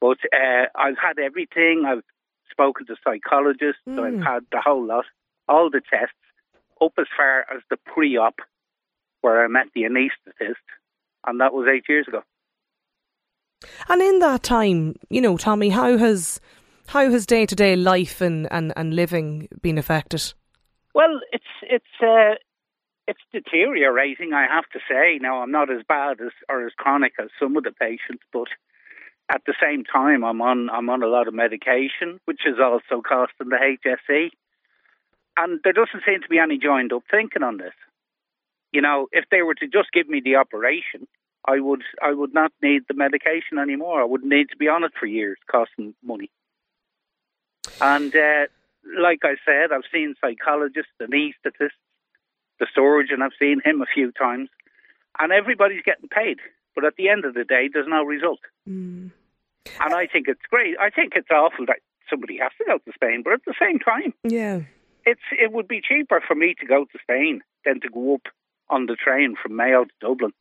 But 0.00 0.18
uh, 0.34 0.66
I've 0.74 0.98
had 1.00 1.18
everything. 1.18 1.84
I've 1.86 2.02
spoken 2.50 2.86
to 2.86 2.96
psychologists. 3.04 3.82
Mm. 3.88 4.18
I've 4.18 4.24
had 4.24 4.42
the 4.50 4.60
whole 4.60 4.84
lot, 4.84 5.04
all 5.48 5.70
the 5.70 5.80
tests, 5.80 6.14
up 6.80 6.92
as 6.98 7.06
far 7.16 7.40
as 7.54 7.62
the 7.70 7.76
pre-op, 7.76 8.40
where 9.24 9.42
I 9.42 9.48
met 9.48 9.68
the 9.74 9.84
anaesthetist, 9.84 10.54
and 11.26 11.40
that 11.40 11.54
was 11.54 11.66
eight 11.66 11.84
years 11.88 12.06
ago. 12.06 12.22
And 13.88 14.02
in 14.02 14.18
that 14.18 14.42
time, 14.42 14.96
you 15.08 15.22
know, 15.22 15.38
Tommy, 15.38 15.70
how 15.70 15.96
has 15.96 16.40
how 16.88 17.10
has 17.10 17.24
day 17.24 17.46
to 17.46 17.54
day 17.54 17.74
life 17.74 18.20
and, 18.20 18.46
and, 18.52 18.72
and 18.76 18.94
living 18.94 19.48
been 19.62 19.78
affected? 19.78 20.34
Well, 20.94 21.20
it's 21.32 21.44
it's 21.62 22.02
uh, 22.02 22.34
it's 23.08 23.20
deteriorating. 23.32 24.34
I 24.34 24.46
have 24.46 24.68
to 24.74 24.78
say. 24.88 25.18
Now, 25.20 25.42
I'm 25.42 25.50
not 25.50 25.70
as 25.70 25.82
bad 25.88 26.20
as 26.20 26.32
or 26.48 26.66
as 26.66 26.72
chronic 26.76 27.14
as 27.18 27.30
some 27.40 27.56
of 27.56 27.64
the 27.64 27.72
patients, 27.72 28.22
but 28.32 28.48
at 29.30 29.40
the 29.46 29.54
same 29.60 29.84
time, 29.84 30.22
I'm 30.22 30.42
on 30.42 30.68
I'm 30.68 30.90
on 30.90 31.02
a 31.02 31.06
lot 31.06 31.28
of 31.28 31.34
medication, 31.34 32.20
which 32.26 32.40
is 32.46 32.56
also 32.62 33.00
costing 33.00 33.48
the 33.48 33.76
HSE. 33.86 34.28
And 35.36 35.58
there 35.64 35.72
doesn't 35.72 36.04
seem 36.06 36.20
to 36.22 36.28
be 36.28 36.38
any 36.38 36.58
joined 36.58 36.92
up 36.92 37.02
thinking 37.10 37.42
on 37.42 37.56
this. 37.56 37.74
You 38.74 38.80
know, 38.80 39.06
if 39.12 39.24
they 39.30 39.42
were 39.42 39.54
to 39.54 39.68
just 39.68 39.92
give 39.92 40.08
me 40.08 40.20
the 40.20 40.34
operation, 40.34 41.06
I 41.46 41.60
would 41.60 41.82
I 42.02 42.12
would 42.12 42.34
not 42.34 42.50
need 42.60 42.82
the 42.88 42.94
medication 42.94 43.58
anymore. 43.60 44.00
I 44.00 44.04
wouldn't 44.04 44.32
need 44.32 44.48
to 44.50 44.56
be 44.56 44.66
on 44.66 44.82
it 44.82 44.90
for 44.98 45.06
years, 45.06 45.38
costing 45.48 45.94
money. 46.02 46.28
And 47.80 48.14
uh, 48.16 48.46
like 48.98 49.20
I 49.22 49.36
said, 49.46 49.70
I've 49.72 49.88
seen 49.92 50.16
psychologists, 50.20 50.90
anaesthetists, 51.00 51.78
the 52.58 52.66
surgeon. 52.74 53.22
I've 53.22 53.38
seen 53.38 53.60
him 53.64 53.80
a 53.80 53.86
few 53.94 54.10
times, 54.10 54.48
and 55.20 55.32
everybody's 55.32 55.82
getting 55.84 56.08
paid. 56.08 56.38
But 56.74 56.84
at 56.84 56.96
the 56.96 57.08
end 57.08 57.24
of 57.24 57.34
the 57.34 57.44
day, 57.44 57.70
there's 57.72 57.86
no 57.88 58.02
result. 58.02 58.40
Mm. 58.68 59.12
And 59.80 59.94
I 59.94 60.08
think 60.08 60.26
it's 60.26 60.42
great. 60.50 60.76
I 60.80 60.90
think 60.90 61.12
it's 61.14 61.30
awful 61.30 61.66
that 61.66 61.78
somebody 62.10 62.38
has 62.38 62.50
to 62.58 62.64
go 62.64 62.78
to 62.78 62.92
Spain, 62.92 63.22
but 63.22 63.34
at 63.34 63.44
the 63.46 63.54
same 63.60 63.78
time, 63.78 64.14
yeah, 64.24 64.62
it's 65.06 65.22
it 65.30 65.52
would 65.52 65.68
be 65.68 65.80
cheaper 65.80 66.20
for 66.26 66.34
me 66.34 66.54
to 66.58 66.66
go 66.66 66.86
to 66.86 66.98
Spain 67.02 67.42
than 67.64 67.80
to 67.80 67.88
go 67.88 68.14
up 68.14 68.26
on 68.70 68.86
the 68.86 68.96
train 68.96 69.34
from 69.40 69.56
Mayo 69.56 69.84
to 69.84 69.90
Dublin 70.00 70.32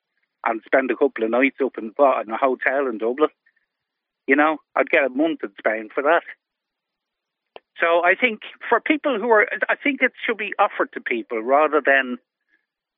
and 0.45 0.61
spend 0.65 0.91
a 0.91 0.95
couple 0.95 1.23
of 1.23 1.31
nights 1.31 1.57
up 1.63 1.77
in, 1.77 1.93
in 1.97 2.31
a 2.31 2.37
hotel 2.37 2.87
in 2.87 2.97
Dublin. 2.97 3.29
You 4.27 4.35
know, 4.35 4.57
I'd 4.75 4.89
get 4.89 5.05
a 5.05 5.09
month 5.09 5.39
in 5.43 5.51
Spain 5.57 5.89
for 5.93 6.03
that. 6.03 6.23
So 7.79 8.03
I 8.03 8.15
think 8.15 8.41
for 8.69 8.79
people 8.79 9.19
who 9.19 9.29
are, 9.29 9.47
I 9.67 9.75
think 9.75 10.01
it 10.01 10.13
should 10.25 10.37
be 10.37 10.53
offered 10.59 10.93
to 10.93 11.01
people 11.01 11.41
rather 11.41 11.81
than, 11.85 12.17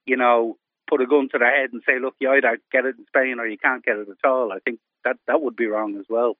you 0.05 0.17
know, 0.17 0.57
put 0.87 1.01
a 1.01 1.07
gun 1.07 1.29
to 1.31 1.39
their 1.39 1.55
head 1.55 1.71
and 1.73 1.81
say, 1.85 1.99
look, 1.99 2.15
you 2.19 2.29
either 2.31 2.59
get 2.71 2.85
it 2.85 2.95
in 2.97 3.05
Spain 3.07 3.39
or 3.39 3.47
you 3.47 3.57
can't 3.57 3.83
get 3.83 3.97
it 3.97 4.07
at 4.09 4.29
all. 4.29 4.51
I 4.51 4.59
think 4.59 4.79
that 5.03 5.17
that 5.27 5.41
would 5.41 5.55
be 5.55 5.65
wrong 5.65 5.97
as 5.97 6.05
well. 6.09 6.35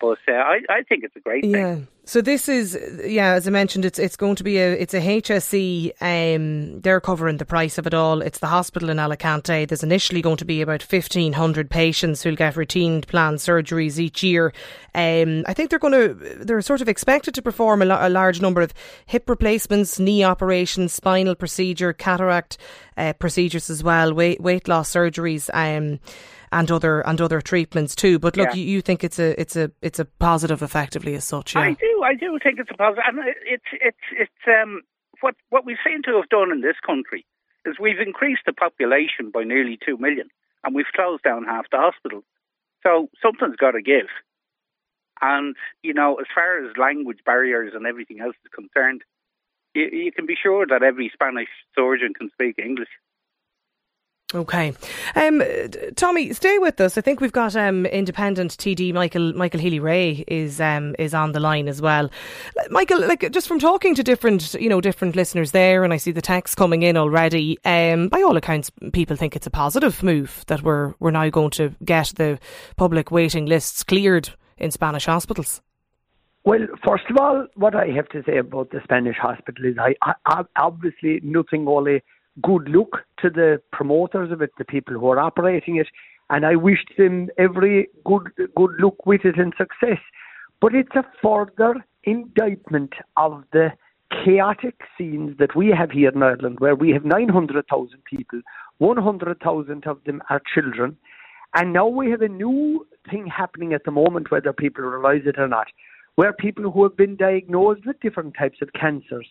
But 0.00 0.18
uh, 0.28 0.32
I, 0.32 0.60
I 0.68 0.82
think 0.88 1.04
it's 1.04 1.16
a 1.16 1.20
great 1.20 1.42
thing. 1.42 1.52
Yeah. 1.52 1.78
So 2.04 2.22
this 2.22 2.48
is, 2.48 2.78
yeah, 3.04 3.32
as 3.32 3.46
I 3.46 3.50
mentioned, 3.50 3.84
it's 3.84 3.98
it's 3.98 4.16
going 4.16 4.36
to 4.36 4.44
be 4.44 4.56
a 4.56 4.72
it's 4.72 4.94
a 4.94 5.00
HSE. 5.00 5.92
Um, 6.00 6.80
they're 6.80 7.02
covering 7.02 7.36
the 7.36 7.44
price 7.44 7.76
of 7.76 7.86
it 7.86 7.92
all. 7.92 8.22
It's 8.22 8.38
the 8.38 8.46
hospital 8.46 8.88
in 8.88 8.98
Alicante. 8.98 9.66
There's 9.66 9.82
initially 9.82 10.22
going 10.22 10.38
to 10.38 10.46
be 10.46 10.62
about 10.62 10.82
fifteen 10.82 11.34
hundred 11.34 11.68
patients 11.68 12.22
who'll 12.22 12.34
get 12.34 12.56
routine 12.56 13.02
planned 13.02 13.38
surgeries 13.38 13.98
each 13.98 14.22
year. 14.22 14.54
Um, 14.94 15.44
I 15.46 15.52
think 15.52 15.68
they're 15.68 15.78
going 15.78 15.92
to 15.92 16.14
they're 16.14 16.62
sort 16.62 16.80
of 16.80 16.88
expected 16.88 17.34
to 17.34 17.42
perform 17.42 17.82
a, 17.82 17.84
a 17.84 18.08
large 18.08 18.40
number 18.40 18.62
of 18.62 18.72
hip 19.04 19.28
replacements, 19.28 19.98
knee 19.98 20.24
operations, 20.24 20.94
spinal 20.94 21.34
procedure, 21.34 21.92
cataract 21.92 22.56
uh, 22.96 23.12
procedures 23.14 23.68
as 23.68 23.84
well, 23.84 24.14
weight 24.14 24.40
weight 24.40 24.66
loss 24.66 24.90
surgeries. 24.90 25.50
Um, 25.52 26.00
and 26.52 26.70
other 26.70 27.00
and 27.00 27.20
other 27.20 27.40
treatments 27.40 27.94
too. 27.94 28.18
But 28.18 28.36
look, 28.36 28.48
yeah. 28.50 28.54
you, 28.54 28.64
you, 28.64 28.80
think 28.82 29.04
it's 29.04 29.18
a 29.18 29.40
it's 29.40 29.56
a 29.56 29.70
it's 29.82 29.98
a 29.98 30.04
positive, 30.04 30.62
effectively 30.62 31.14
as 31.14 31.24
such. 31.24 31.54
Yeah? 31.54 31.62
I 31.62 31.72
do, 31.72 32.02
I 32.04 32.14
do 32.14 32.38
think 32.42 32.58
it's 32.58 32.70
a 32.70 32.76
positive, 32.76 33.04
and 33.06 33.18
it's 33.44 33.64
it's 33.72 34.06
it's 34.12 34.42
um 34.46 34.82
what 35.20 35.34
what 35.50 35.64
we 35.64 35.76
seem 35.84 36.02
to 36.04 36.16
have 36.16 36.28
done 36.28 36.52
in 36.52 36.60
this 36.60 36.76
country 36.84 37.24
is 37.66 37.76
we've 37.80 38.00
increased 38.00 38.42
the 38.46 38.52
population 38.52 39.30
by 39.32 39.44
nearly 39.44 39.78
two 39.84 39.96
million, 39.98 40.28
and 40.64 40.74
we've 40.74 40.92
closed 40.94 41.22
down 41.22 41.44
half 41.44 41.66
the 41.70 41.78
hospitals. 41.78 42.24
So 42.82 43.08
something's 43.22 43.56
got 43.56 43.72
to 43.72 43.82
give. 43.82 44.06
And 45.20 45.56
you 45.82 45.94
know, 45.94 46.16
as 46.16 46.26
far 46.34 46.64
as 46.64 46.76
language 46.76 47.18
barriers 47.24 47.72
and 47.74 47.86
everything 47.86 48.20
else 48.20 48.36
is 48.44 48.50
concerned, 48.54 49.02
you, 49.74 49.88
you 49.92 50.12
can 50.12 50.26
be 50.26 50.36
sure 50.40 50.66
that 50.66 50.82
every 50.82 51.10
Spanish 51.12 51.48
surgeon 51.74 52.14
can 52.14 52.30
speak 52.30 52.58
English. 52.58 52.88
Okay, 54.34 54.74
um, 55.16 55.42
Tommy, 55.96 56.34
stay 56.34 56.58
with 56.58 56.82
us. 56.82 56.98
I 56.98 57.00
think 57.00 57.22
we've 57.22 57.32
got 57.32 57.56
um, 57.56 57.86
independent 57.86 58.58
TD 58.58 58.92
Michael 58.92 59.32
Michael 59.32 59.58
Healy-Rae 59.58 60.22
is 60.28 60.60
um, 60.60 60.94
is 60.98 61.14
on 61.14 61.32
the 61.32 61.40
line 61.40 61.66
as 61.66 61.80
well. 61.80 62.10
Michael, 62.68 63.00
like 63.00 63.32
just 63.32 63.48
from 63.48 63.58
talking 63.58 63.94
to 63.94 64.02
different 64.02 64.52
you 64.60 64.68
know 64.68 64.82
different 64.82 65.16
listeners 65.16 65.52
there, 65.52 65.82
and 65.82 65.94
I 65.94 65.96
see 65.96 66.10
the 66.10 66.20
text 66.20 66.58
coming 66.58 66.82
in 66.82 66.98
already. 66.98 67.58
Um, 67.64 68.08
by 68.08 68.20
all 68.20 68.36
accounts, 68.36 68.70
people 68.92 69.16
think 69.16 69.34
it's 69.34 69.46
a 69.46 69.50
positive 69.50 70.02
move 70.02 70.44
that 70.48 70.62
we're 70.62 70.92
we're 71.00 71.10
now 71.10 71.30
going 71.30 71.50
to 71.52 71.74
get 71.82 72.12
the 72.16 72.38
public 72.76 73.10
waiting 73.10 73.46
lists 73.46 73.82
cleared 73.82 74.28
in 74.58 74.70
Spanish 74.70 75.06
hospitals. 75.06 75.62
Well, 76.44 76.66
first 76.86 77.04
of 77.08 77.16
all, 77.16 77.46
what 77.54 77.74
I 77.74 77.86
have 77.96 78.10
to 78.10 78.22
say 78.24 78.36
about 78.36 78.72
the 78.72 78.80
Spanish 78.84 79.16
hospital 79.16 79.64
is 79.64 79.76
I, 79.78 79.94
I 80.26 80.42
obviously 80.56 81.20
nothing 81.22 81.66
only 81.66 82.02
good 82.42 82.68
luck 82.68 83.04
to 83.22 83.30
the 83.30 83.60
promoters 83.72 84.30
of 84.30 84.42
it, 84.42 84.50
the 84.58 84.64
people 84.64 84.94
who 84.94 85.08
are 85.08 85.18
operating 85.18 85.76
it, 85.76 85.88
and 86.30 86.44
I 86.44 86.56
wish 86.56 86.84
them 86.96 87.28
every 87.38 87.88
good 88.04 88.30
good 88.54 88.72
luck 88.78 89.06
with 89.06 89.24
it 89.24 89.38
and 89.38 89.52
success. 89.56 89.98
But 90.60 90.74
it's 90.74 90.94
a 90.94 91.04
further 91.22 91.84
indictment 92.04 92.92
of 93.16 93.44
the 93.52 93.72
chaotic 94.24 94.80
scenes 94.96 95.36
that 95.38 95.54
we 95.54 95.68
have 95.68 95.90
here 95.90 96.10
in 96.10 96.22
Ireland, 96.22 96.60
where 96.60 96.74
we 96.74 96.90
have 96.90 97.04
900,000 97.04 98.04
people, 98.04 98.40
100,000 98.78 99.86
of 99.86 100.04
them 100.04 100.22
are 100.30 100.40
children, 100.54 100.96
and 101.54 101.72
now 101.72 101.86
we 101.86 102.10
have 102.10 102.22
a 102.22 102.28
new 102.28 102.86
thing 103.10 103.26
happening 103.26 103.72
at 103.72 103.84
the 103.84 103.90
moment, 103.90 104.30
whether 104.30 104.52
people 104.52 104.84
realise 104.84 105.22
it 105.26 105.38
or 105.38 105.48
not, 105.48 105.68
where 106.16 106.32
people 106.32 106.70
who 106.70 106.82
have 106.82 106.96
been 106.96 107.16
diagnosed 107.16 107.86
with 107.86 108.00
different 108.00 108.34
types 108.38 108.58
of 108.62 108.72
cancers 108.72 109.28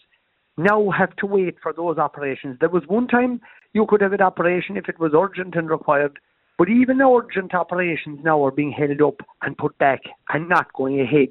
now 0.58 0.90
have 0.90 1.16
to 1.18 1.26
wait 1.26 1.58
for 1.62 1.72
those 1.72 1.98
operations. 1.98 2.58
There 2.60 2.70
was 2.70 2.84
one 2.88 3.08
time 3.08 3.42
you 3.74 3.86
could 3.88 4.02
have 4.02 4.14
an 4.14 4.22
operation 4.22 4.76
if 4.78 4.90
it 4.90 5.00
was 5.00 5.12
urgent 5.16 5.56
and 5.56 5.70
required, 5.70 6.20
but 6.58 6.70
even 6.70 7.02
urgent 7.02 7.54
operations 7.54 8.20
now 8.24 8.44
are 8.44 8.52
being 8.52 8.72
held 8.72 9.02
up 9.02 9.26
and 9.44 9.58
put 9.58 9.78
back 9.78 10.02
and 10.30 10.50
not 10.50 10.74
going 10.74 11.00
ahead. 11.00 11.30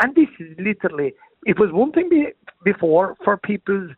And 0.00 0.14
this 0.14 0.28
is 0.38 0.56
literally, 0.58 1.14
it 1.44 1.58
was 1.58 1.70
one 1.72 1.92
thing 1.92 2.08
be, 2.08 2.28
before 2.64 3.16
for 3.24 3.36
people's 3.36 3.90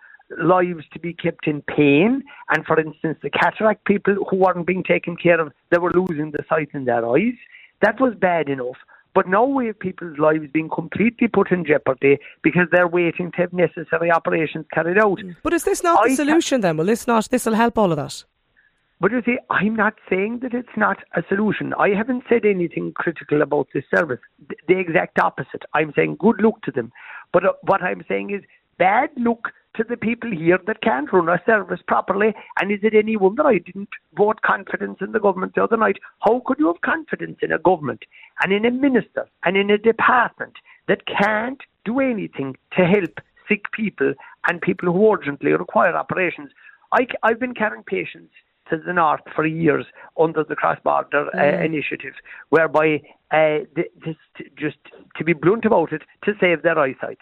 lives 0.43 0.85
to 0.95 0.99
be 0.99 1.13
kept 1.13 1.47
in 1.47 1.63
pain. 1.63 2.23
And 2.49 2.65
for 2.65 2.81
instance, 2.81 3.19
the 3.23 3.31
cataract 3.31 3.85
people 3.85 4.15
who 4.29 4.37
weren't 4.37 4.67
being 4.67 4.83
taken 4.83 5.17
care 5.17 5.41
of, 5.41 5.53
they 5.71 5.79
were 5.79 5.93
losing 5.93 6.31
the 6.31 6.45
sight 6.49 6.71
in 6.73 6.87
their 6.87 7.07
eyes. 7.07 7.35
That 7.83 8.01
was 8.01 8.15
bad 8.19 8.49
enough. 8.49 8.77
But 9.15 9.29
now 9.29 9.45
we 9.45 9.67
have 9.67 9.79
people's 9.79 10.19
lives 10.19 10.47
being 10.53 10.71
completely 10.71 11.29
put 11.29 11.51
in 11.51 11.65
jeopardy 11.65 12.19
because 12.43 12.69
they're 12.73 12.89
waiting 12.89 13.31
to 13.33 13.37
have 13.39 13.53
necessary 13.53 14.11
operations 14.11 14.65
carried 14.73 14.99
out. 14.99 15.19
Mm. 15.19 15.37
But 15.43 15.53
is 15.53 15.65
this 15.65 15.83
not 15.83 16.05
I 16.05 16.09
the 16.09 16.17
solution 16.17 16.63
then? 16.63 16.77
Will 16.79 16.87
this 16.87 17.07
not, 17.07 17.29
this 17.29 17.45
will 17.45 17.55
help 17.55 17.77
all 17.77 17.93
of 17.93 17.97
that? 17.97 18.25
But 19.01 19.11
you 19.11 19.21
see, 19.27 19.37
I'm 19.51 19.75
not 19.75 19.95
saying 20.09 20.39
that 20.43 20.55
it's 20.55 20.77
not 20.77 20.99
a 21.17 21.25
solution. 21.29 21.75
I 21.75 21.89
haven't 21.89 22.23
said 22.29 22.45
anything 22.45 22.93
critical 22.95 23.43
about 23.43 23.67
this 23.75 23.85
service. 23.93 24.21
The 24.69 24.79
exact 24.79 25.19
opposite. 25.19 25.65
I'm 25.75 25.93
saying 25.95 26.19
good 26.21 26.41
luck 26.41 26.63
to 26.63 26.71
them. 26.71 26.93
But 27.33 27.45
uh, 27.45 27.53
what 27.63 27.83
I'm 27.83 28.05
saying 28.09 28.31
is 28.31 28.43
bad 28.79 29.11
luck 29.17 29.53
to 29.77 29.85
the 29.85 29.97
people 29.97 30.31
here 30.31 30.59
that 30.67 30.83
can't 30.83 31.13
run 31.13 31.29
a 31.29 31.41
service 31.47 31.81
properly. 31.87 32.35
And 32.61 32.71
is 32.71 32.81
it 32.83 32.95
any 32.95 33.17
wonder 33.17 33.47
I 33.47 33.59
didn't 33.59 33.89
vote 34.17 34.43
confidence 34.43 34.99
in 35.01 35.13
the 35.13 35.21
government 35.21 35.55
the 35.55 35.65
other 35.65 35.77
night? 35.77 35.97
How 36.21 36.43
could 36.45 36.59
you 36.59 36.67
have 36.67 36.81
confidence 36.83 37.39
in 37.43 37.53
a 37.53 37.59
government 37.59 38.05
and 38.43 38.53
in 38.53 38.65
a 38.65 38.71
minister 38.71 39.29
and 39.45 39.57
in 39.57 39.71
a 39.71 39.79
department 39.79 40.55
that 40.89 41.07
can't 41.07 41.61
do 41.85 42.01
anything 42.01 42.57
to 42.77 42.85
help 42.85 43.21
sick 43.49 43.73
people 43.73 44.15
and 44.49 44.61
people 44.61 44.93
who 44.93 45.13
urgently 45.13 45.53
require 45.53 45.97
operations? 45.97 46.51
I, 46.93 47.07
I've 47.23 47.41
been 47.41 47.55
carrying 47.55 47.85
patients 47.85 48.35
to 48.71 48.79
the 48.79 48.93
north 48.93 49.23
for 49.35 49.47
years 49.47 49.87
under 50.19 50.45
the 50.45 50.55
cross-border 50.55 51.29
uh, 51.35 51.39
mm. 51.39 51.65
initiative, 51.65 52.15
whereby 52.51 53.01
uh, 53.31 53.59
this, 53.75 54.17
just 54.57 54.77
to 55.17 55.25
be 55.25 55.33
blunt 55.33 55.65
about 55.65 55.93
it, 55.93 56.03
to 56.25 56.33
save 56.41 56.63
their 56.63 56.79
eyesight 56.79 57.19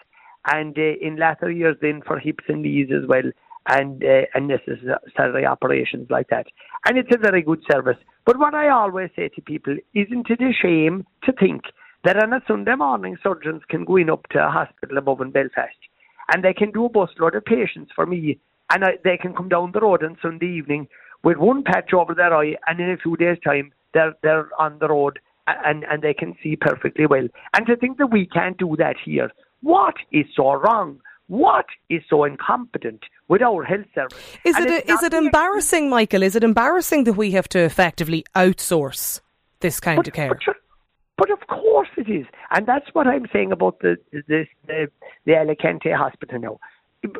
and 0.47 0.77
uh, 0.77 0.93
in 1.01 1.17
latter 1.17 1.51
years 1.51 1.77
then 1.81 2.01
for 2.05 2.19
hips 2.19 2.43
and 2.47 2.63
knees 2.63 2.89
as 2.91 3.07
well 3.07 3.31
and 3.67 4.03
uh, 4.03 4.21
unnecessary 4.33 5.45
operations 5.45 6.07
like 6.09 6.27
that. 6.29 6.47
And 6.87 6.97
it's 6.97 7.13
a 7.13 7.19
very 7.19 7.41
good 7.43 7.61
service. 7.71 7.97
But 8.25 8.39
what 8.39 8.55
I 8.55 8.69
always 8.69 9.09
say 9.15 9.29
to 9.29 9.41
people, 9.41 9.75
isn't 9.93 10.29
it 10.29 10.41
a 10.41 10.51
shame 10.51 11.05
to 11.23 11.31
think 11.33 11.63
that 12.03 12.21
on 12.21 12.33
a 12.33 12.41
Sunday 12.47 12.75
morning 12.75 13.17
surgeons 13.21 13.61
can 13.69 13.85
go 13.85 13.97
in 13.97 14.09
up 14.09 14.27
to 14.29 14.43
a 14.43 14.49
hospital 14.49 14.97
above 14.97 15.21
in 15.21 15.31
Belfast 15.31 15.77
and 16.33 16.43
they 16.43 16.53
can 16.53 16.71
do 16.71 16.85
a 16.85 16.89
busload 16.89 17.35
of 17.35 17.45
patients 17.45 17.91
for 17.95 18.05
me 18.05 18.39
and 18.71 18.83
I, 18.83 18.91
they 19.03 19.17
can 19.17 19.35
come 19.35 19.49
down 19.49 19.71
the 19.73 19.81
road 19.81 20.03
on 20.03 20.17
Sunday 20.21 20.47
evening 20.47 20.87
with 21.23 21.37
one 21.37 21.63
patch 21.63 21.93
over 21.93 22.15
their 22.15 22.33
eye 22.33 22.55
and 22.67 22.79
in 22.79 22.89
a 22.89 22.97
few 22.97 23.15
days' 23.15 23.37
time 23.43 23.71
they're, 23.93 24.15
they're 24.23 24.49
on 24.59 24.79
the 24.79 24.87
road 24.87 25.19
and, 25.45 25.83
and 25.83 26.01
they 26.01 26.13
can 26.13 26.35
see 26.41 26.55
perfectly 26.55 27.05
well. 27.05 27.27
And 27.53 27.67
to 27.67 27.75
think 27.75 27.97
that 27.97 28.07
we 28.07 28.25
can't 28.25 28.57
do 28.57 28.75
that 28.77 28.95
here 29.03 29.31
what 29.61 29.95
is 30.11 30.25
so 30.35 30.53
wrong? 30.53 30.99
What 31.27 31.65
is 31.89 32.01
so 32.09 32.25
incompetent 32.25 33.03
with 33.29 33.41
our 33.41 33.63
health 33.63 33.85
service? 33.95 34.17
Is 34.43 34.55
and 34.57 34.65
it 34.65 34.85
a, 34.85 34.91
is 34.91 35.01
it 35.01 35.13
embarrassing, 35.13 35.89
Michael? 35.89 36.23
Is 36.23 36.35
it 36.35 36.43
embarrassing 36.43 37.05
that 37.05 37.13
we 37.13 37.31
have 37.31 37.47
to 37.49 37.59
effectively 37.59 38.25
outsource 38.35 39.21
this 39.61 39.79
kind 39.79 39.97
but, 39.97 40.07
of 40.07 40.13
care? 40.13 40.27
But, 40.27 40.55
but, 41.17 41.31
of 41.31 41.47
course 41.47 41.87
it 41.95 42.09
is, 42.09 42.25
and 42.49 42.65
that's 42.65 42.87
what 42.93 43.07
I'm 43.07 43.27
saying 43.31 43.51
about 43.53 43.79
the 43.79 43.97
the 44.11 44.45
the, 44.67 44.87
the 45.25 45.35
Alicante 45.37 45.91
hospital 45.91 46.39
now. 46.39 46.59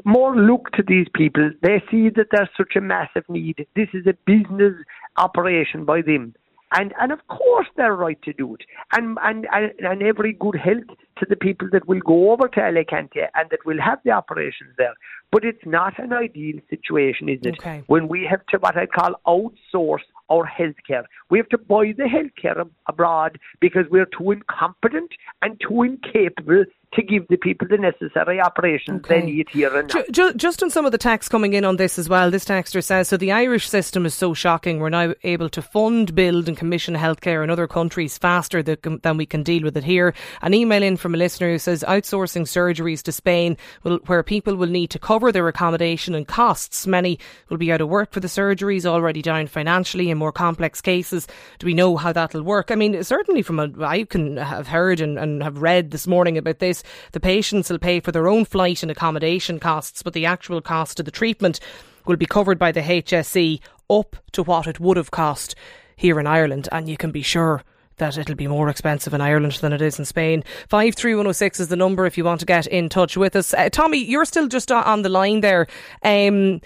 More 0.03 0.35
look 0.35 0.71
to 0.73 0.83
these 0.85 1.07
people. 1.15 1.49
They 1.61 1.81
see 1.89 2.09
that 2.09 2.27
there's 2.31 2.49
such 2.57 2.75
a 2.75 2.81
massive 2.81 3.23
need. 3.29 3.65
This 3.75 3.87
is 3.93 4.05
a 4.05 4.13
business 4.25 4.73
operation 5.17 5.85
by 5.85 6.01
them. 6.01 6.35
And 6.71 6.93
and 6.99 7.11
of 7.11 7.25
course 7.27 7.67
they're 7.75 7.95
right 7.95 8.21
to 8.23 8.33
do 8.33 8.55
it. 8.55 8.61
And 8.93 9.17
and 9.23 9.47
and, 9.51 9.71
and 9.79 10.01
every 10.01 10.33
good 10.33 10.55
health 10.55 10.97
to 11.17 11.25
the 11.29 11.35
people 11.35 11.67
that 11.71 11.87
will 11.87 11.99
go 11.99 12.31
over 12.31 12.47
to 12.47 12.61
Alicante 12.61 13.21
and 13.35 13.49
that 13.49 13.65
will 13.65 13.81
have 13.81 13.99
the 14.03 14.11
operations 14.11 14.73
there. 14.77 14.93
But 15.31 15.43
it's 15.43 15.65
not 15.65 15.99
an 15.99 16.13
ideal 16.13 16.59
situation, 16.69 17.29
is 17.29 17.39
it? 17.43 17.55
Okay. 17.59 17.83
When 17.87 18.07
we 18.07 18.27
have 18.29 18.45
to 18.47 18.57
what 18.57 18.77
I 18.77 18.85
call 18.85 19.15
outsource 19.27 20.05
our 20.31 20.49
healthcare. 20.49 21.03
We 21.29 21.37
have 21.37 21.49
to 21.49 21.57
buy 21.57 21.93
the 21.95 22.03
healthcare 22.03 22.67
abroad 22.87 23.37
because 23.59 23.85
we're 23.91 24.07
too 24.17 24.31
incompetent 24.31 25.11
and 25.41 25.59
too 25.59 25.83
incapable 25.83 26.63
to 26.93 27.01
give 27.01 27.27
the 27.29 27.37
people 27.37 27.67
the 27.69 27.77
necessary 27.77 28.41
operations 28.41 29.01
Okay. 29.05 29.21
they 29.21 29.25
need 29.25 29.47
here 29.49 29.75
and 29.75 29.87
now. 29.87 30.01
Ju- 30.01 30.11
ju- 30.11 30.33
just 30.33 30.61
on 30.61 30.69
some 30.69 30.85
of 30.85 30.91
the 30.91 30.97
tax 30.97 31.29
coming 31.29 31.53
in 31.53 31.63
on 31.63 31.77
this 31.77 31.97
as 31.97 32.09
well, 32.09 32.29
this 32.29 32.43
texter 32.45 32.83
says 32.83 33.07
so 33.07 33.15
the 33.17 33.31
Irish 33.31 33.69
system 33.69 34.05
is 34.05 34.13
so 34.13 34.33
shocking. 34.33 34.79
We're 34.79 34.89
now 34.89 35.13
able 35.23 35.49
to 35.49 35.61
fund, 35.61 36.13
build, 36.13 36.47
and 36.49 36.57
commission 36.57 36.95
healthcare 36.95 37.43
in 37.43 37.49
other 37.49 37.67
countries 37.67 38.17
faster 38.17 38.61
than, 38.61 38.99
than 39.03 39.17
we 39.17 39.25
can 39.25 39.41
deal 39.43 39.63
with 39.63 39.77
it 39.77 39.83
here. 39.85 40.13
An 40.41 40.53
email 40.53 40.83
in 40.83 40.97
from 40.97 41.15
a 41.15 41.17
listener 41.17 41.51
who 41.51 41.59
says 41.59 41.85
outsourcing 41.87 42.41
surgeries 42.43 43.01
to 43.03 43.11
Spain, 43.11 43.55
will, 43.83 43.99
where 44.07 44.21
people 44.23 44.55
will 44.55 44.67
need 44.67 44.89
to 44.89 44.99
cover 44.99 45.31
their 45.31 45.47
accommodation 45.47 46.13
and 46.13 46.27
costs. 46.27 46.85
Many 46.85 47.19
will 47.49 47.57
be 47.57 47.71
out 47.71 47.81
of 47.81 47.87
work 47.89 48.11
for 48.11 48.19
the 48.19 48.27
surgeries, 48.27 48.85
already 48.85 49.21
down 49.21 49.47
financially 49.47 50.09
in 50.09 50.17
more 50.17 50.31
complex 50.33 50.81
cases. 50.81 51.27
Do 51.59 51.65
we 51.67 51.73
know 51.73 51.95
how 51.95 52.11
that'll 52.11 52.43
work? 52.43 52.69
I 52.71 52.75
mean, 52.75 53.01
certainly 53.03 53.41
from 53.43 53.59
a, 53.59 53.69
I 53.85 54.03
can 54.03 54.37
have 54.37 54.67
heard 54.67 54.99
and, 54.99 55.17
and 55.17 55.41
have 55.41 55.61
read 55.61 55.91
this 55.91 56.05
morning 56.07 56.37
about 56.37 56.59
this. 56.59 56.80
The 57.11 57.19
patients 57.19 57.69
will 57.69 57.79
pay 57.79 57.99
for 57.99 58.11
their 58.11 58.27
own 58.27 58.45
flight 58.45 58.81
and 58.81 58.91
accommodation 58.91 59.59
costs, 59.59 60.03
but 60.03 60.13
the 60.13 60.25
actual 60.25 60.61
cost 60.61 60.99
of 60.99 61.05
the 61.05 61.11
treatment 61.11 61.59
will 62.05 62.17
be 62.17 62.25
covered 62.25 62.59
by 62.59 62.71
the 62.71 62.81
HSE 62.81 63.59
up 63.89 64.15
to 64.31 64.43
what 64.43 64.67
it 64.67 64.79
would 64.79 64.97
have 64.97 65.11
cost 65.11 65.55
here 65.95 66.19
in 66.19 66.27
Ireland. 66.27 66.67
And 66.71 66.89
you 66.89 66.97
can 66.97 67.11
be 67.11 67.21
sure 67.21 67.63
that 67.97 68.17
it'll 68.17 68.35
be 68.35 68.47
more 68.47 68.69
expensive 68.69 69.13
in 69.13 69.21
Ireland 69.21 69.53
than 69.53 69.73
it 69.73 69.81
is 69.81 69.99
in 69.99 70.05
Spain. 70.05 70.43
53106 70.69 71.59
is 71.59 71.67
the 71.67 71.75
number 71.75 72.05
if 72.05 72.17
you 72.17 72.23
want 72.23 72.39
to 72.39 72.45
get 72.45 72.67
in 72.67 72.89
touch 72.89 73.15
with 73.15 73.35
us. 73.35 73.53
Uh, 73.53 73.69
Tommy, 73.69 73.99
you're 73.99 74.25
still 74.25 74.47
just 74.47 74.71
on 74.71 75.03
the 75.03 75.09
line 75.09 75.41
there. 75.41 75.67
Um, 76.03 76.61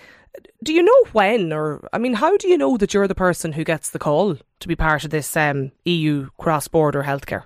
do 0.64 0.74
you 0.74 0.82
know 0.82 1.04
when, 1.12 1.52
or 1.52 1.88
I 1.94 1.98
mean, 1.98 2.14
how 2.14 2.38
do 2.38 2.48
you 2.48 2.58
know 2.58 2.78
that 2.78 2.94
you're 2.94 3.08
the 3.08 3.16
person 3.16 3.52
who 3.54 3.64
gets 3.64 3.90
the 3.90 4.00
call 4.00 4.38
to 4.60 4.68
be 4.68 4.76
part 4.76 5.04
of 5.04 5.12
this 5.12 5.36
um, 5.36 5.72
EU 5.84 6.30
cross-border 6.38 7.04
healthcare? 7.04 7.44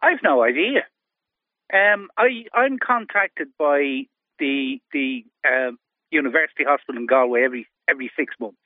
I've 0.00 0.22
no 0.22 0.42
idea. 0.42 0.84
Um, 1.72 2.08
I 2.16 2.44
I'm 2.54 2.78
contacted 2.78 3.48
by 3.58 4.06
the 4.38 4.80
the 4.92 5.24
um, 5.48 5.78
University 6.10 6.64
Hospital 6.64 7.00
in 7.00 7.06
Galway 7.06 7.42
every 7.42 7.66
every 7.88 8.10
six 8.16 8.34
months, 8.38 8.56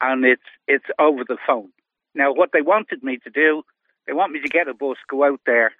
and 0.00 0.24
it's 0.24 0.42
it's 0.66 0.86
over 0.98 1.24
the 1.26 1.38
phone. 1.46 1.70
Now, 2.14 2.32
what 2.32 2.50
they 2.52 2.62
wanted 2.62 3.02
me 3.02 3.18
to 3.24 3.30
do, 3.30 3.62
they 4.06 4.12
want 4.12 4.32
me 4.32 4.40
to 4.40 4.48
get 4.48 4.68
a 4.68 4.74
bus, 4.74 4.96
go 5.08 5.24
out 5.24 5.40
there, 5.46 5.72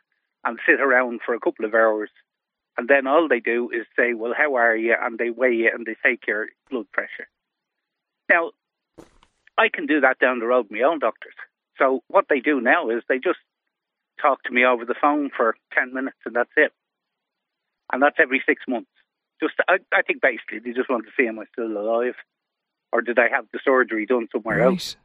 and 0.45 0.59
sit 0.67 0.81
around 0.81 1.21
for 1.25 1.35
a 1.35 1.41
couple 1.41 1.65
of 1.65 1.75
hours, 1.75 2.11
and 2.77 2.89
then 2.89 3.07
all 3.07 3.29
they 3.29 3.41
do 3.41 3.71
is 3.71 3.87
say, 3.97 4.15
"Well, 4.15 4.35
how 4.37 4.55
are 4.55 4.77
you?" 4.77 4.95
and 5.01 5.19
they 5.19 5.31
weigh 5.31 5.55
you 5.55 5.71
and 5.73 5.87
they 5.87 5.97
take 6.05 6.27
your 6.27 6.49
blood 6.71 6.91
pressure. 6.93 7.29
Now, 8.29 8.53
I 9.57 9.69
can 9.69 9.87
do 9.87 10.01
that 10.01 10.19
down 10.19 10.39
the 10.39 10.47
road 10.47 10.67
with 10.69 10.79
my 10.79 10.87
own 10.87 10.99
doctors. 10.99 11.35
So 11.79 12.03
what 12.09 12.27
they 12.29 12.41
do 12.41 12.61
now 12.61 12.91
is 12.91 13.03
they 13.09 13.19
just 13.19 13.39
talk 14.21 14.43
to 14.45 14.53
me 14.53 14.65
over 14.65 14.85
the 14.85 14.95
phone 15.01 15.31
for 15.37 15.57
10 15.75 15.93
minutes 15.93 16.17
and 16.25 16.35
that's 16.35 16.51
it. 16.57 16.73
And 17.93 18.03
that's 18.03 18.17
every 18.19 18.43
six 18.47 18.63
months. 18.67 18.91
Just, 19.41 19.55
I, 19.69 19.79
I 19.93 20.03
think 20.03 20.23
basically 20.23 20.59
they 20.59 20.73
just 20.73 20.89
want 20.89 21.05
to 21.07 21.13
see 21.17 21.27
am 21.27 21.39
I 21.39 21.45
still 21.53 21.67
alive 21.67 22.15
or 22.93 23.03
did 23.03 23.19
I 23.19 23.29
have 23.29 23.47
the 23.53 23.61
surgery 23.65 24.07
done 24.07 24.29
somewhere 24.33 24.61
else? 24.61 24.97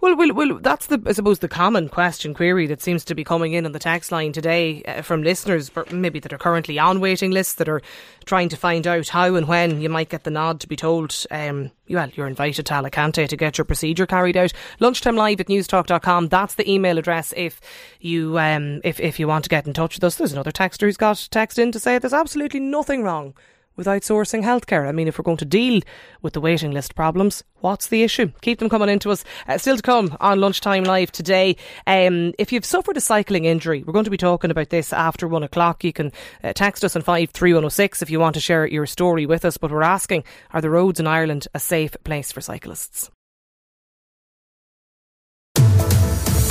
Well, 0.00 0.16
well, 0.16 0.32
well, 0.32 0.58
that's 0.60 0.86
the, 0.86 1.02
I 1.06 1.12
suppose, 1.12 1.38
the 1.38 1.48
common 1.48 1.88
question 1.88 2.34
query 2.34 2.66
that 2.66 2.82
seems 2.82 3.04
to 3.04 3.14
be 3.14 3.24
coming 3.24 3.52
in 3.52 3.66
on 3.66 3.72
the 3.72 3.78
text 3.78 4.10
line 4.12 4.32
today 4.32 4.82
uh, 4.84 5.02
from 5.02 5.22
listeners, 5.22 5.70
maybe 5.90 6.20
that 6.20 6.32
are 6.32 6.38
currently 6.38 6.78
on 6.78 7.00
waiting 7.00 7.30
lists 7.30 7.54
that 7.54 7.68
are 7.68 7.82
trying 8.24 8.48
to 8.48 8.56
find 8.56 8.86
out 8.86 9.08
how 9.08 9.34
and 9.34 9.46
when 9.48 9.80
you 9.80 9.88
might 9.88 10.08
get 10.08 10.24
the 10.24 10.30
nod 10.30 10.60
to 10.60 10.68
be 10.68 10.76
told, 10.76 11.24
um, 11.30 11.70
well, 11.88 12.08
you're 12.14 12.26
invited 12.26 12.66
to 12.66 12.74
Alicante 12.74 13.26
to 13.26 13.36
get 13.36 13.58
your 13.58 13.64
procedure 13.64 14.06
carried 14.06 14.36
out. 14.36 14.52
Lunchtime 14.80 15.16
live 15.16 15.40
at 15.40 15.48
newstalk.com. 15.48 16.28
That's 16.28 16.54
the 16.54 16.70
email 16.70 16.98
address 16.98 17.32
if 17.36 17.60
you, 18.00 18.38
um, 18.38 18.80
if, 18.84 19.00
if 19.00 19.18
you 19.18 19.28
want 19.28 19.44
to 19.44 19.50
get 19.50 19.66
in 19.66 19.72
touch 19.74 19.96
with 19.96 20.04
us. 20.04 20.16
There's 20.16 20.32
another 20.32 20.52
texter 20.52 20.82
who's 20.82 20.96
got 20.96 21.28
text 21.30 21.58
in 21.58 21.72
to 21.72 21.80
say 21.80 21.98
there's 21.98 22.12
absolutely 22.12 22.60
nothing 22.60 23.02
wrong 23.02 23.34
with 23.76 23.86
outsourcing 23.86 24.42
healthcare. 24.42 24.88
I 24.88 24.92
mean, 24.92 25.08
if 25.08 25.18
we're 25.18 25.24
going 25.24 25.36
to 25.38 25.44
deal 25.44 25.80
with 26.22 26.32
the 26.32 26.40
waiting 26.40 26.70
list 26.70 26.94
problems, 26.94 27.42
what's 27.60 27.88
the 27.88 28.02
issue? 28.02 28.30
Keep 28.40 28.58
them 28.58 28.68
coming 28.68 28.88
into 28.88 29.10
us. 29.10 29.24
Uh, 29.48 29.58
still 29.58 29.76
to 29.76 29.82
come 29.82 30.16
on 30.20 30.40
Lunchtime 30.40 30.84
Live 30.84 31.10
today. 31.12 31.56
Um, 31.86 32.32
if 32.38 32.52
you've 32.52 32.64
suffered 32.64 32.96
a 32.96 33.00
cycling 33.00 33.44
injury, 33.44 33.82
we're 33.82 33.92
going 33.92 34.04
to 34.04 34.10
be 34.10 34.16
talking 34.16 34.50
about 34.50 34.70
this 34.70 34.92
after 34.92 35.26
one 35.26 35.42
o'clock. 35.42 35.84
You 35.84 35.92
can 35.92 36.12
uh, 36.42 36.52
text 36.52 36.84
us 36.84 36.96
on 36.96 37.02
53106 37.02 38.02
if 38.02 38.10
you 38.10 38.20
want 38.20 38.34
to 38.34 38.40
share 38.40 38.66
your 38.66 38.86
story 38.86 39.26
with 39.26 39.44
us. 39.44 39.56
But 39.56 39.70
we're 39.70 39.82
asking, 39.82 40.24
are 40.52 40.60
the 40.60 40.70
roads 40.70 41.00
in 41.00 41.06
Ireland 41.06 41.48
a 41.54 41.60
safe 41.60 41.96
place 42.04 42.32
for 42.32 42.40
cyclists? 42.40 43.10